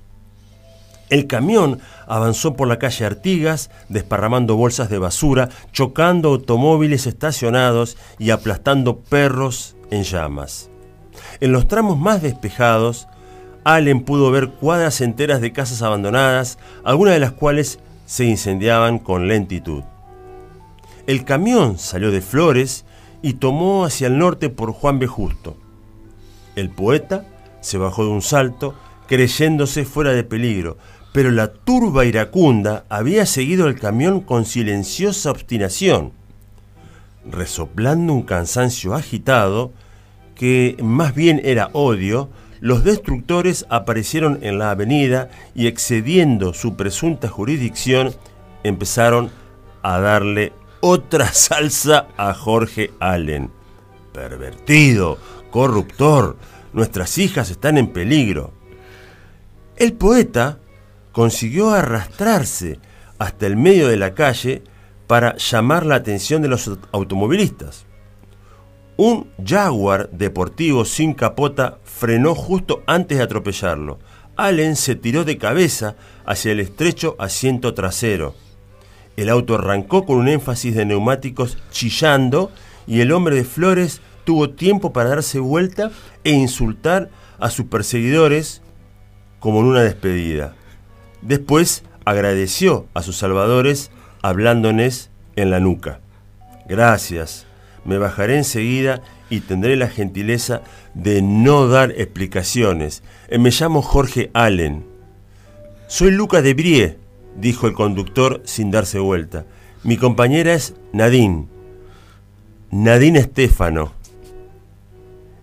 [1.10, 8.30] El camión avanzó por la calle Artigas, desparramando bolsas de basura, chocando automóviles estacionados y
[8.30, 10.70] aplastando perros en llamas.
[11.40, 13.08] En los tramos más despejados,
[13.62, 19.28] Allen pudo ver cuadras enteras de casas abandonadas, algunas de las cuales se incendiaban con
[19.28, 19.82] lentitud.
[21.06, 22.86] El camión salió de Flores
[23.24, 25.06] y tomó hacia el norte por Juan B.
[25.06, 25.56] Justo.
[26.56, 27.24] El poeta
[27.62, 28.74] se bajó de un salto,
[29.08, 30.76] creyéndose fuera de peligro,
[31.14, 36.12] pero la turba iracunda había seguido el camión con silenciosa obstinación,
[37.24, 39.72] resoplando un cansancio agitado
[40.34, 42.28] que más bien era odio,
[42.60, 48.14] los destructores aparecieron en la avenida y excediendo su presunta jurisdicción,
[48.64, 49.30] empezaron
[49.82, 50.52] a darle
[50.86, 53.50] otra salsa a Jorge Allen.
[54.12, 55.16] Pervertido,
[55.50, 56.36] corruptor,
[56.74, 58.52] nuestras hijas están en peligro.
[59.76, 60.58] El poeta
[61.12, 62.80] consiguió arrastrarse
[63.18, 64.62] hasta el medio de la calle
[65.06, 67.86] para llamar la atención de los automovilistas.
[68.98, 74.00] Un Jaguar deportivo sin capota frenó justo antes de atropellarlo.
[74.36, 75.96] Allen se tiró de cabeza
[76.26, 78.34] hacia el estrecho asiento trasero.
[79.16, 82.50] El auto arrancó con un énfasis de neumáticos chillando
[82.86, 85.90] y el hombre de Flores tuvo tiempo para darse vuelta
[86.24, 88.62] e insultar a sus perseguidores
[89.38, 90.54] como en una despedida.
[91.22, 93.90] Después agradeció a sus salvadores
[94.22, 96.00] hablándoles en la nuca.
[96.66, 97.46] Gracias,
[97.84, 100.62] me bajaré enseguida y tendré la gentileza
[100.94, 103.02] de no dar explicaciones.
[103.28, 104.86] Eh, Me llamo Jorge Allen.
[105.88, 106.98] Soy Luca de Brie,
[107.36, 109.46] dijo el conductor sin darse vuelta.
[109.82, 111.46] Mi compañera es Nadine.
[112.70, 113.92] Nadine Estefano.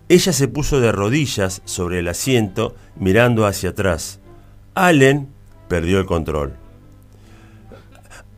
[0.08, 4.20] Ella se puso de rodillas sobre el asiento mirando hacia atrás.
[4.74, 5.28] Allen
[5.68, 6.54] perdió el control.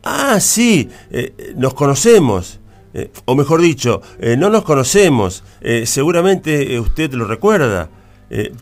[0.05, 2.61] Ah, sí, eh, nos conocemos.
[2.93, 5.43] Eh, o mejor dicho, eh, no nos conocemos.
[5.85, 7.89] Seguramente usted lo recuerda.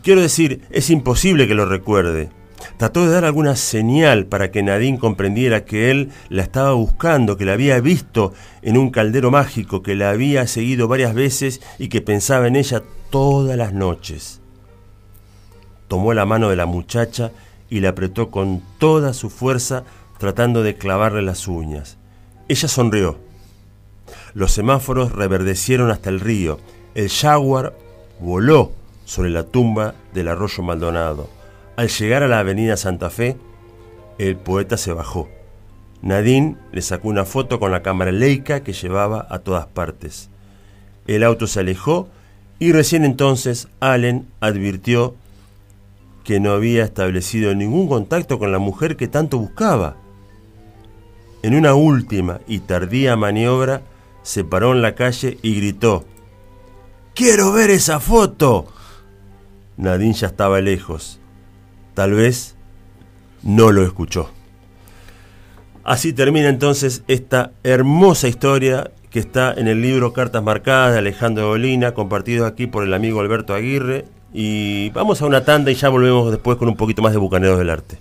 [0.01, 2.29] Quiero decir, es imposible que lo recuerde.
[2.77, 7.45] Trató de dar alguna señal para que Nadine comprendiera que él la estaba buscando, que
[7.45, 12.01] la había visto en un caldero mágico, que la había seguido varias veces y que
[12.01, 14.41] pensaba en ella todas las noches.
[15.87, 17.31] Tomó la mano de la muchacha
[17.69, 19.83] y la apretó con toda su fuerza
[20.17, 21.97] tratando de clavarle las uñas.
[22.47, 23.17] Ella sonrió.
[24.33, 26.59] Los semáforos reverdecieron hasta el río.
[26.95, 27.75] El jaguar
[28.19, 28.71] voló
[29.05, 31.29] sobre la tumba del arroyo Maldonado.
[31.75, 33.35] Al llegar a la avenida Santa Fe,
[34.19, 35.27] el poeta se bajó.
[36.03, 40.29] Nadine le sacó una foto con la cámara Leica que llevaba a todas partes.
[41.07, 42.09] El auto se alejó
[42.59, 45.15] y recién entonces Allen advirtió
[46.23, 49.97] que no había establecido ningún contacto con la mujer que tanto buscaba.
[51.41, 53.81] En una última y tardía maniobra,
[54.21, 56.05] se paró en la calle y gritó,
[57.15, 58.67] ¡Quiero ver esa foto!
[59.75, 61.19] Nadine ya estaba lejos.
[61.93, 62.55] Tal vez
[63.43, 64.29] no lo escuchó.
[65.83, 71.47] Así termina entonces esta hermosa historia que está en el libro Cartas Marcadas de Alejandro
[71.47, 74.05] Dolina, compartido aquí por el amigo Alberto Aguirre.
[74.33, 77.59] Y vamos a una tanda y ya volvemos después con un poquito más de Bucaneros
[77.59, 77.97] del Arte.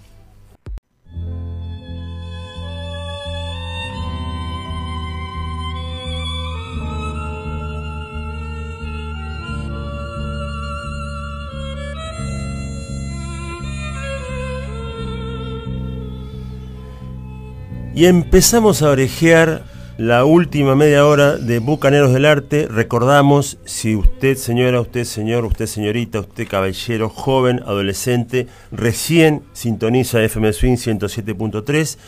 [17.94, 19.64] Y empezamos a orejear
[19.98, 22.66] la última media hora de Bucaneros del Arte.
[22.66, 30.54] Recordamos, si usted señora, usted señor, usted señorita, usted caballero, joven, adolescente, recién sintoniza FM
[30.54, 31.98] Swing 107.3.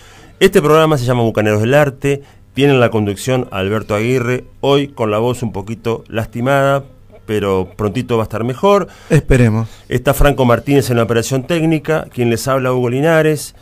[0.40, 2.23] Este programa se llama Bucaneros del Arte.
[2.55, 6.85] Tiene en la conducción Alberto Aguirre, hoy con la voz un poquito lastimada,
[7.27, 8.89] pero prontito va a estar mejor.
[9.11, 9.69] Esperemos.
[9.90, 13.55] Está Franco Martínez en la operación técnica, quien les habla Hugo Linares.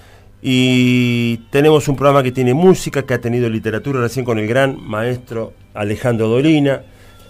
[0.45, 4.77] Y tenemos un programa que tiene música, que ha tenido literatura recién con el gran
[4.83, 6.83] maestro Alejandro Dolina.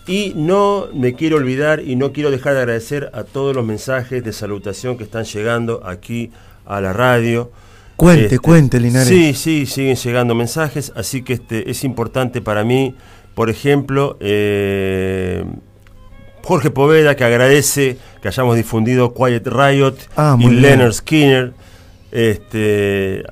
[0.07, 4.25] Y no me quiero olvidar y no quiero dejar de agradecer a todos los mensajes
[4.25, 6.31] de salutación que están llegando aquí
[6.65, 7.53] a la radio.
[7.97, 9.07] Cuente, Este, cuente, Linares.
[9.07, 12.97] Sí, sí, siguen llegando mensajes, así que este es importante para mí,
[13.35, 15.45] por ejemplo, eh,
[16.43, 20.63] Jorge Poveda, que agradece que hayamos difundido Quiet Riot Ah, y bien.
[20.63, 21.53] Leonard Skinner.
[22.13, 23.25] Este,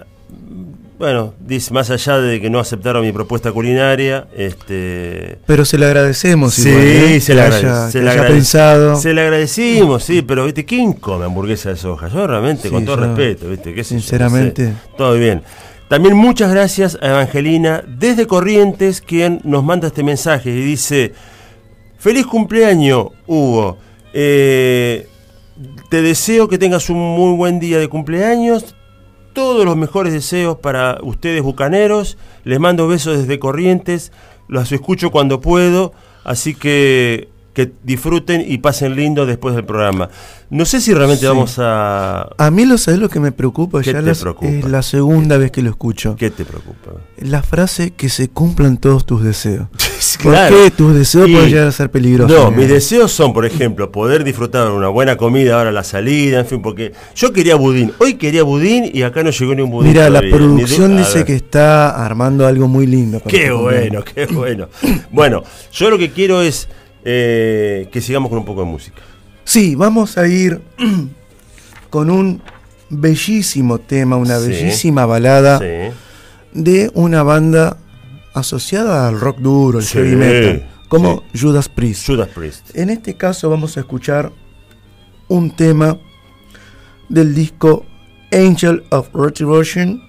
[0.99, 5.87] bueno, dice, más allá de que no aceptaron mi propuesta culinaria, este, Pero se le
[5.87, 6.55] agradecemos.
[6.55, 7.21] Sí, igual, ¿eh?
[7.21, 8.97] se le, haya, agrade- se que le haya agrade- pensado.
[8.97, 10.65] Se le agradecimos, sí, pero ¿viste?
[10.65, 12.09] ¿quién come hamburguesa de soja?
[12.09, 13.73] Yo realmente, Sí, con todo respeto, ¿viste?
[13.75, 13.97] ¿Qué sé yo?
[13.97, 14.09] No sé.
[14.09, 14.73] sinceramente.
[14.97, 15.43] Todo bien.
[15.89, 21.13] También muchas gracias a Evangelina desde Corrientes, quien nos manda este mensaje y dice:
[21.99, 23.77] Feliz cumpleaños, Hugo.
[24.13, 25.07] Eh,
[25.89, 28.75] te deseo que tengas un muy buen día de cumpleaños.
[29.33, 32.19] Todos los mejores deseos para ustedes bucaneros.
[32.45, 34.13] Les mando besos desde Corrientes.
[34.49, 35.93] Los escucho cuando puedo.
[36.25, 40.09] Así que que disfruten y pasen lindo después del programa.
[40.51, 41.27] No sé si realmente Sí.
[41.27, 42.29] vamos a...
[42.39, 44.51] A mí lo sabes lo que me preocupa, ¿Qué ya te las- preocupa?
[44.51, 46.17] es la segunda vez que lo escucho.
[46.17, 46.93] ¿Qué te preocupa?
[47.19, 49.67] La frase que se cumplan todos tus deseos.
[50.19, 50.55] Claro.
[50.57, 52.35] Porque tus deseos Y- pueden llegar a ser peligrosos.
[52.37, 56.41] No, mis deseos son, por ejemplo, poder disfrutar de una buena comida ahora la salida,
[56.41, 57.93] en fin, porque yo quería budín.
[57.99, 59.93] Hoy quería budín y acá no llegó ni un budín.
[59.93, 63.23] Mira, la producción dice que está armando algo muy lindo.
[63.27, 64.69] Qué tu bueno, qué bueno.
[65.11, 66.69] Bueno, yo lo que quiero es
[67.05, 69.03] eh, que sigamos con un poco de música.
[69.45, 70.61] Sí, vamos a ir
[71.91, 72.43] con un
[72.89, 74.49] bellísimo tema, una Sí.
[74.49, 75.95] bellísima balada Sí.
[76.53, 77.77] de una banda
[78.35, 79.99] asociada al rock duro, al Sí.
[79.99, 80.67] heavy metal.
[80.89, 82.07] como Judas Priest.
[82.07, 82.77] Judas Priest.
[82.77, 84.33] En este caso vamos a escuchar
[85.29, 85.99] un tema
[87.09, 87.87] del disco
[88.33, 90.03] Angel of Retribution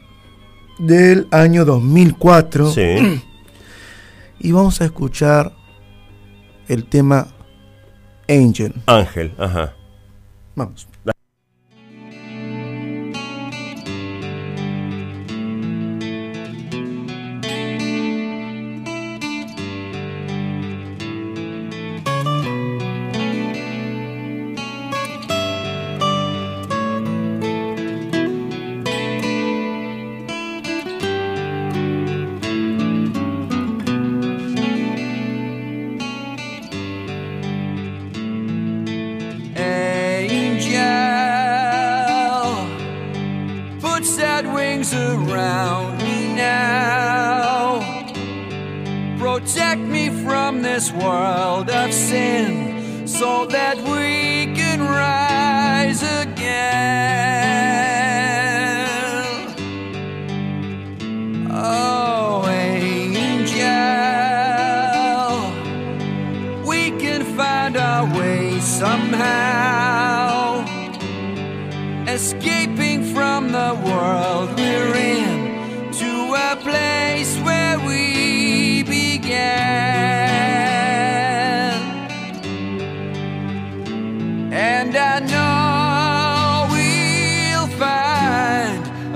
[0.79, 2.81] del año 2004 Sí.
[4.39, 5.53] y vamos a escuchar
[6.71, 7.27] el tema
[8.29, 8.73] Angel.
[8.85, 9.73] Ángel, ajá.
[10.55, 10.87] Vamos.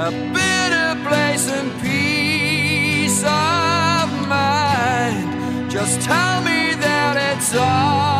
[0.05, 5.71] A better place and peace of mind.
[5.71, 8.14] Just tell me that it's all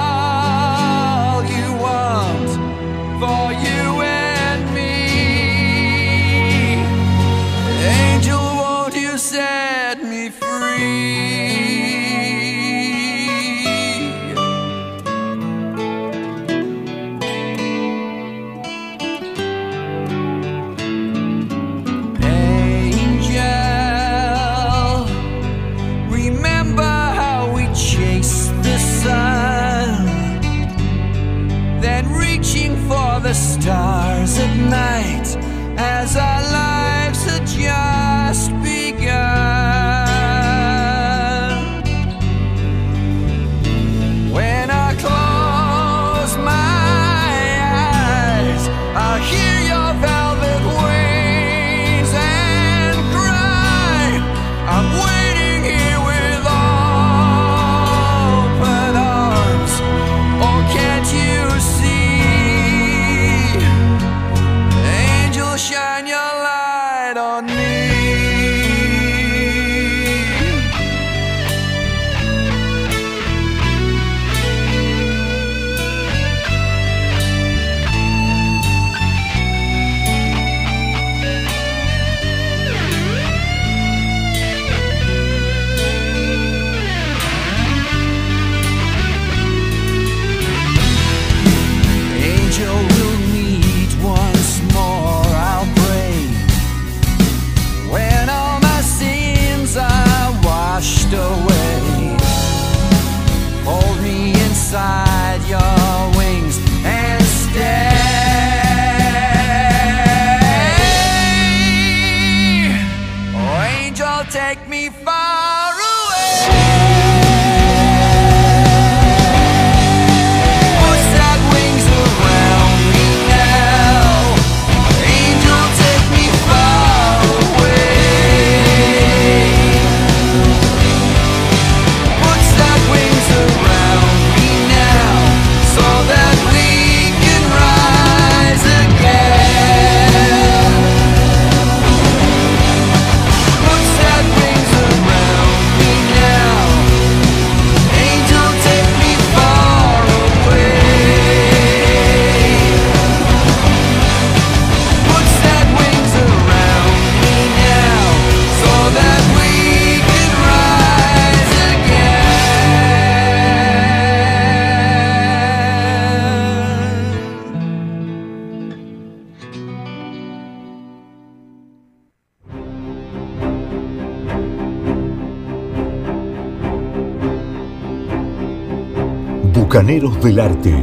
[179.86, 180.74] Del Arte,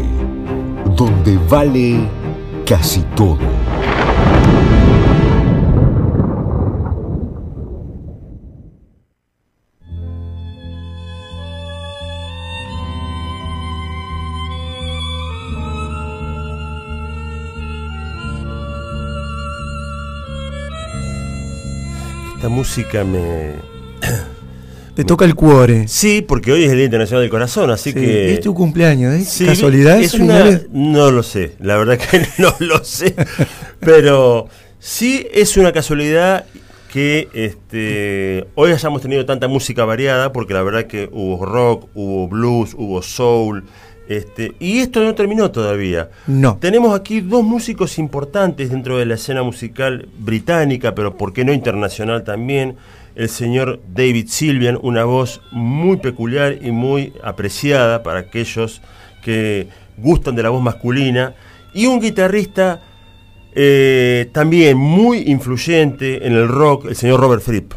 [0.95, 2.09] donde vale
[2.65, 3.37] casi todo.
[22.37, 23.72] Esta música me,
[24.95, 25.89] te toca el cuore.
[25.89, 28.35] Sí, porque hoy es el Día Internacional del Corazón, así Sí, que...
[28.35, 29.25] Es tu cumpleaños, ¿eh?
[29.25, 29.99] Sí, ¿Casualidad?
[30.01, 30.61] es una-?
[30.71, 33.15] No lo sé, la verdad que no lo sé.
[33.81, 34.49] Pero
[34.79, 36.45] sí es una casualidad
[36.93, 42.29] que este, hoy hayamos tenido tanta música variada, porque la verdad que hubo rock, hubo
[42.29, 43.65] blues, hubo soul,
[44.09, 46.11] este, y esto no terminó todavía.
[46.27, 46.59] No.
[46.61, 51.55] Tenemos aquí dos músicos importantes dentro de la escena musical británica, pero por qué no
[51.55, 52.77] internacional también.
[53.15, 58.81] El señor David Sylvian, una voz muy peculiar y muy apreciada para aquellos
[59.23, 59.69] que
[59.99, 61.35] gustan de la voz masculina.
[61.75, 62.83] Y un guitarrista
[63.55, 67.73] eh, también muy influyente en el rock, el señor Robert Fripp.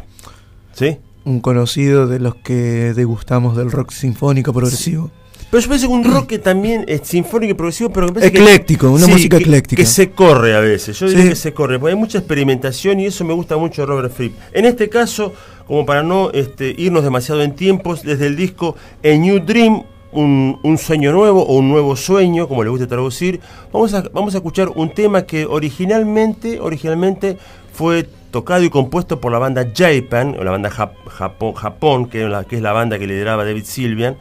[0.72, 0.98] ¿Sí?
[1.24, 5.10] Un conocido de los que degustamos del rock sinfónico progresivo.
[5.50, 8.20] Pero yo pienso que un rock que también es sinfónico y progresivo, pero que me
[8.20, 9.80] parece que- Ecléctico, una música que- ecléctica.
[9.82, 10.98] Que se corre a veces.
[10.98, 11.28] Yo diría Sí.
[11.30, 14.34] que se corre, porque hay mucha experimentación y eso me gusta mucho de Robert Fripp.
[14.52, 15.32] En este caso,
[15.66, 19.82] como para no este, irnos demasiado en tiempos, desde el disco A New Dream,
[20.12, 23.38] un, un sueño nuevo o un nuevo sueño, como le gusta traducir,
[23.72, 27.36] vamos a, vamos a escuchar un tema que originalmente, originalmente
[27.72, 32.24] fue tocado y compuesto por la banda Japan, o la banda Jap- Japón, Japón que,
[32.24, 34.16] es la, que es la banda que lideraba David Sylvian.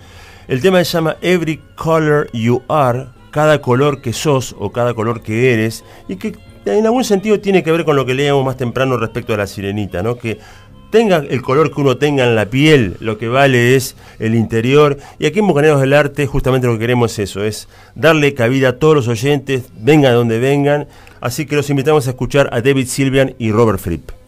[0.48, 5.22] El tema se llama Every Color You Are, cada color que sos o cada color
[5.24, 6.36] que eres, y que
[6.66, 9.48] en algún sentido tiene que ver con lo que leíamos más temprano respecto a la
[9.48, 10.18] sirenita, ¿no?
[10.18, 10.38] Que
[10.92, 14.98] tenga el color que uno tenga en la piel, lo que vale es el interior.
[15.18, 18.70] Y aquí en Bucaneros del Arte justamente lo que queremos es eso, es darle cabida
[18.70, 20.88] a todos los oyentes, vengan de donde vengan.
[21.22, 24.25] Así que los invitamos a escuchar a David Sylvian y Robert Fripp.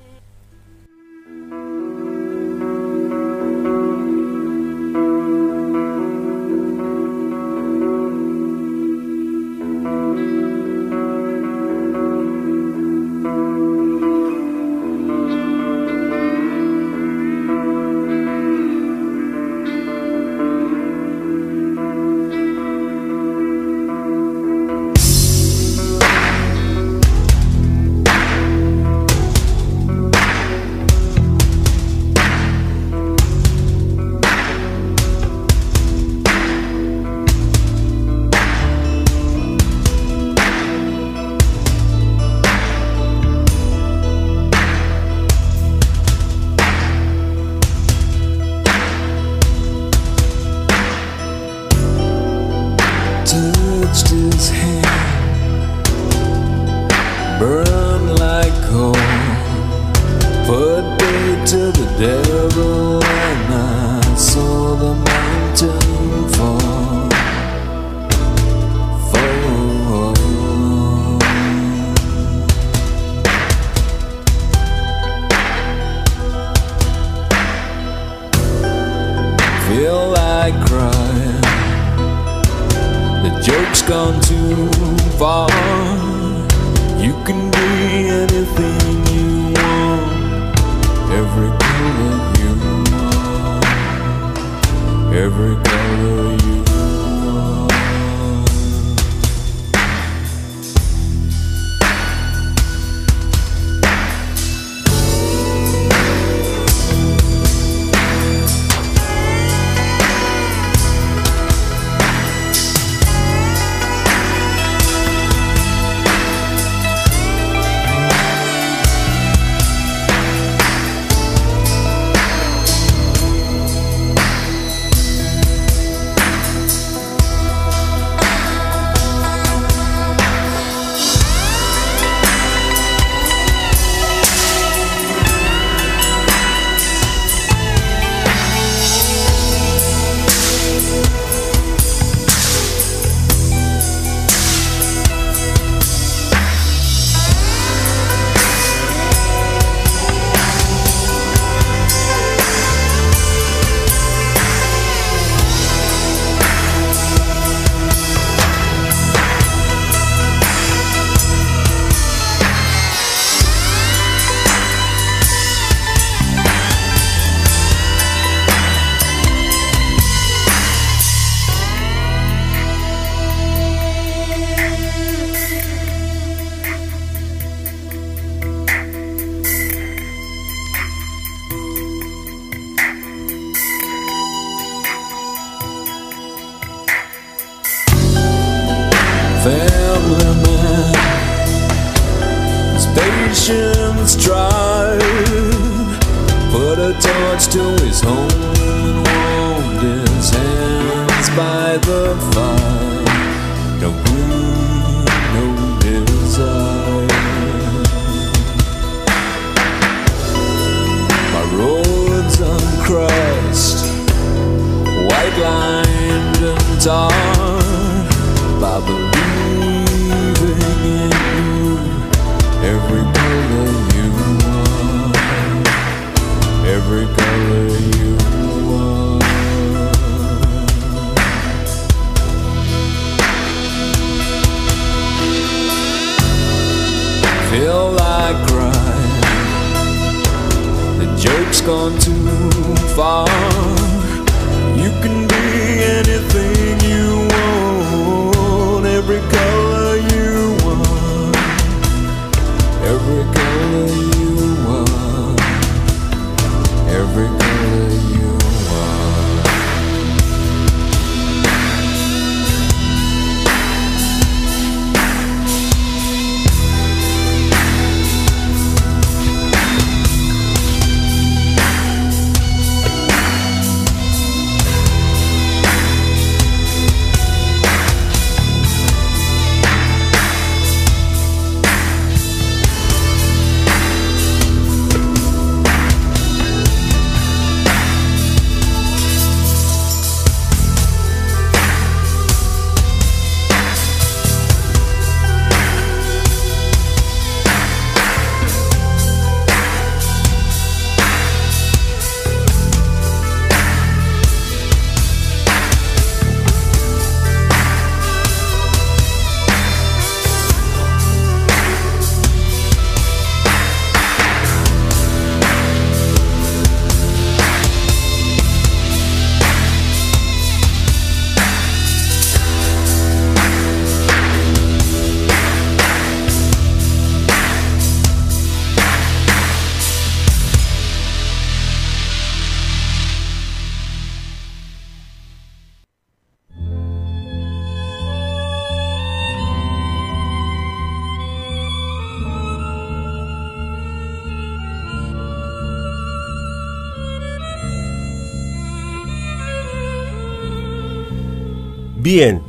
[352.08, 352.42] Bien,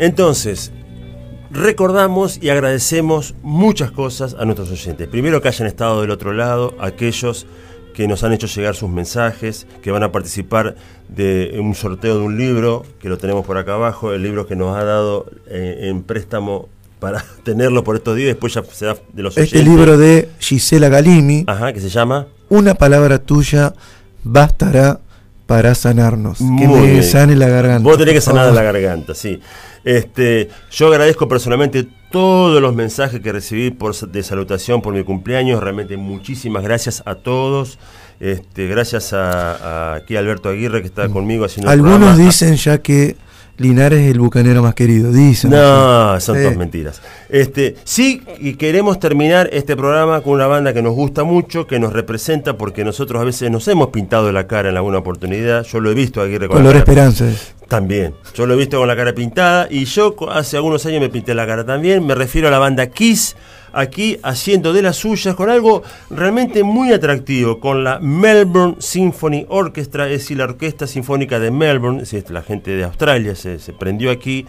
[0.00, 0.72] entonces,
[1.52, 5.06] recordamos y agradecemos muchas cosas a nuestros oyentes.
[5.06, 7.46] Primero que hayan estado del otro lado, aquellos
[7.94, 10.74] que nos han hecho llegar sus mensajes, que van a participar
[11.08, 14.56] de un sorteo de un libro, que lo tenemos por acá abajo, el libro que
[14.56, 16.68] nos ha dado eh, en préstamo
[16.98, 19.76] para tenerlo por estos días, después ya se da de los Este oyentes.
[19.76, 23.74] libro de Gisela Galimi, Ajá, que se llama Una palabra tuya
[24.24, 24.98] bastará
[25.46, 26.38] para sanarnos.
[26.38, 27.02] que Muy me bien.
[27.04, 27.88] sane la garganta.
[27.88, 29.40] Vos tenés que sanar la garganta, sí.
[29.84, 35.62] Este, yo agradezco personalmente todos los mensajes que recibí por, de salutación por mi cumpleaños.
[35.62, 37.78] Realmente muchísimas gracias a todos.
[38.20, 43.16] Este, gracias a, a aquí Alberto Aguirre que está conmigo haciendo Algunos dicen ya que
[43.56, 45.12] Linares es el bucanero más querido.
[45.12, 45.50] Dicen.
[45.50, 46.42] No, son Sí.
[46.42, 47.00] todas mentiras.
[47.28, 51.78] Este, sí, y queremos terminar este programa con una banda que nos gusta mucho, que
[51.78, 55.64] nos representa, porque nosotros a veces nos hemos pintado la cara en alguna oportunidad.
[55.64, 57.28] Yo lo he visto a Aguirre con Color cara- Esperanza.
[57.28, 57.54] es.
[57.68, 58.14] También.
[58.34, 61.34] Yo lo he visto con la cara pintada y yo hace algunos años me pinté
[61.34, 62.04] la cara también.
[62.06, 63.36] Me refiero a la banda Kiss,
[63.74, 70.06] aquí haciendo de las suyas con algo realmente muy atractivo, con la Melbourne Symphony Orchestra,
[70.06, 73.72] es decir, la Orquesta Sinfónica de Melbourne, es decir, la gente de Australia se, se
[73.72, 74.46] prendió aquí.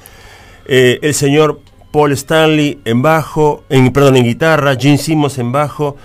[0.67, 1.59] Eh, el señor
[1.91, 5.95] Paul Stanley en bajo, en, perdón, en guitarra, Gene Simmons en bajo,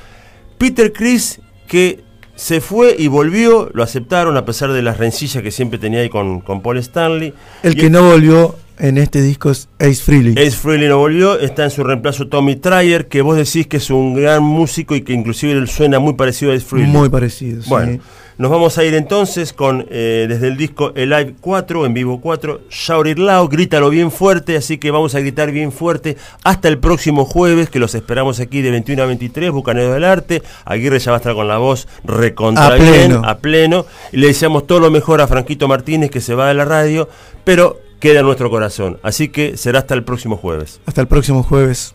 [0.59, 2.01] Peter Chris que
[2.37, 6.09] se fue y volvió, lo aceptaron a pesar de las rencillas que siempre tenía ahí
[6.09, 7.35] con, con Paul Stanley.
[7.63, 10.33] El Y que no volvió en este disco es Ace Frehley.
[10.33, 13.91] Ace Frehley no volvió, está en su reemplazo Tommy Tryer, que vos decís que es
[13.91, 16.91] un gran músico y que inclusive él suena muy parecido a Ace Frehley.
[16.91, 17.63] Muy parecido.
[17.63, 17.69] sí.
[17.69, 18.01] Bueno,
[18.41, 22.23] nos vamos a ir entonces con eh, desde el disco El Live 4, en vivo
[22.23, 26.69] 4, Shout It Loud, grítalo bien fuerte, así que vamos a gritar bien fuerte hasta
[26.69, 30.43] el próximo jueves, que los esperamos aquí de 21 a 23, Bucanero del Arte.
[30.65, 33.23] Aguirre ya va a estar con la voz recontra A bien, pleno.
[33.27, 36.55] a pleno, y le deseamos todo lo mejor a Franquito Martínez, que se va de
[36.55, 37.11] la radio,
[37.45, 38.99] pero queda en nuestro corazón.
[39.03, 40.81] Así que será hasta el próximo jueves.
[40.87, 41.95] Hasta el próximo jueves.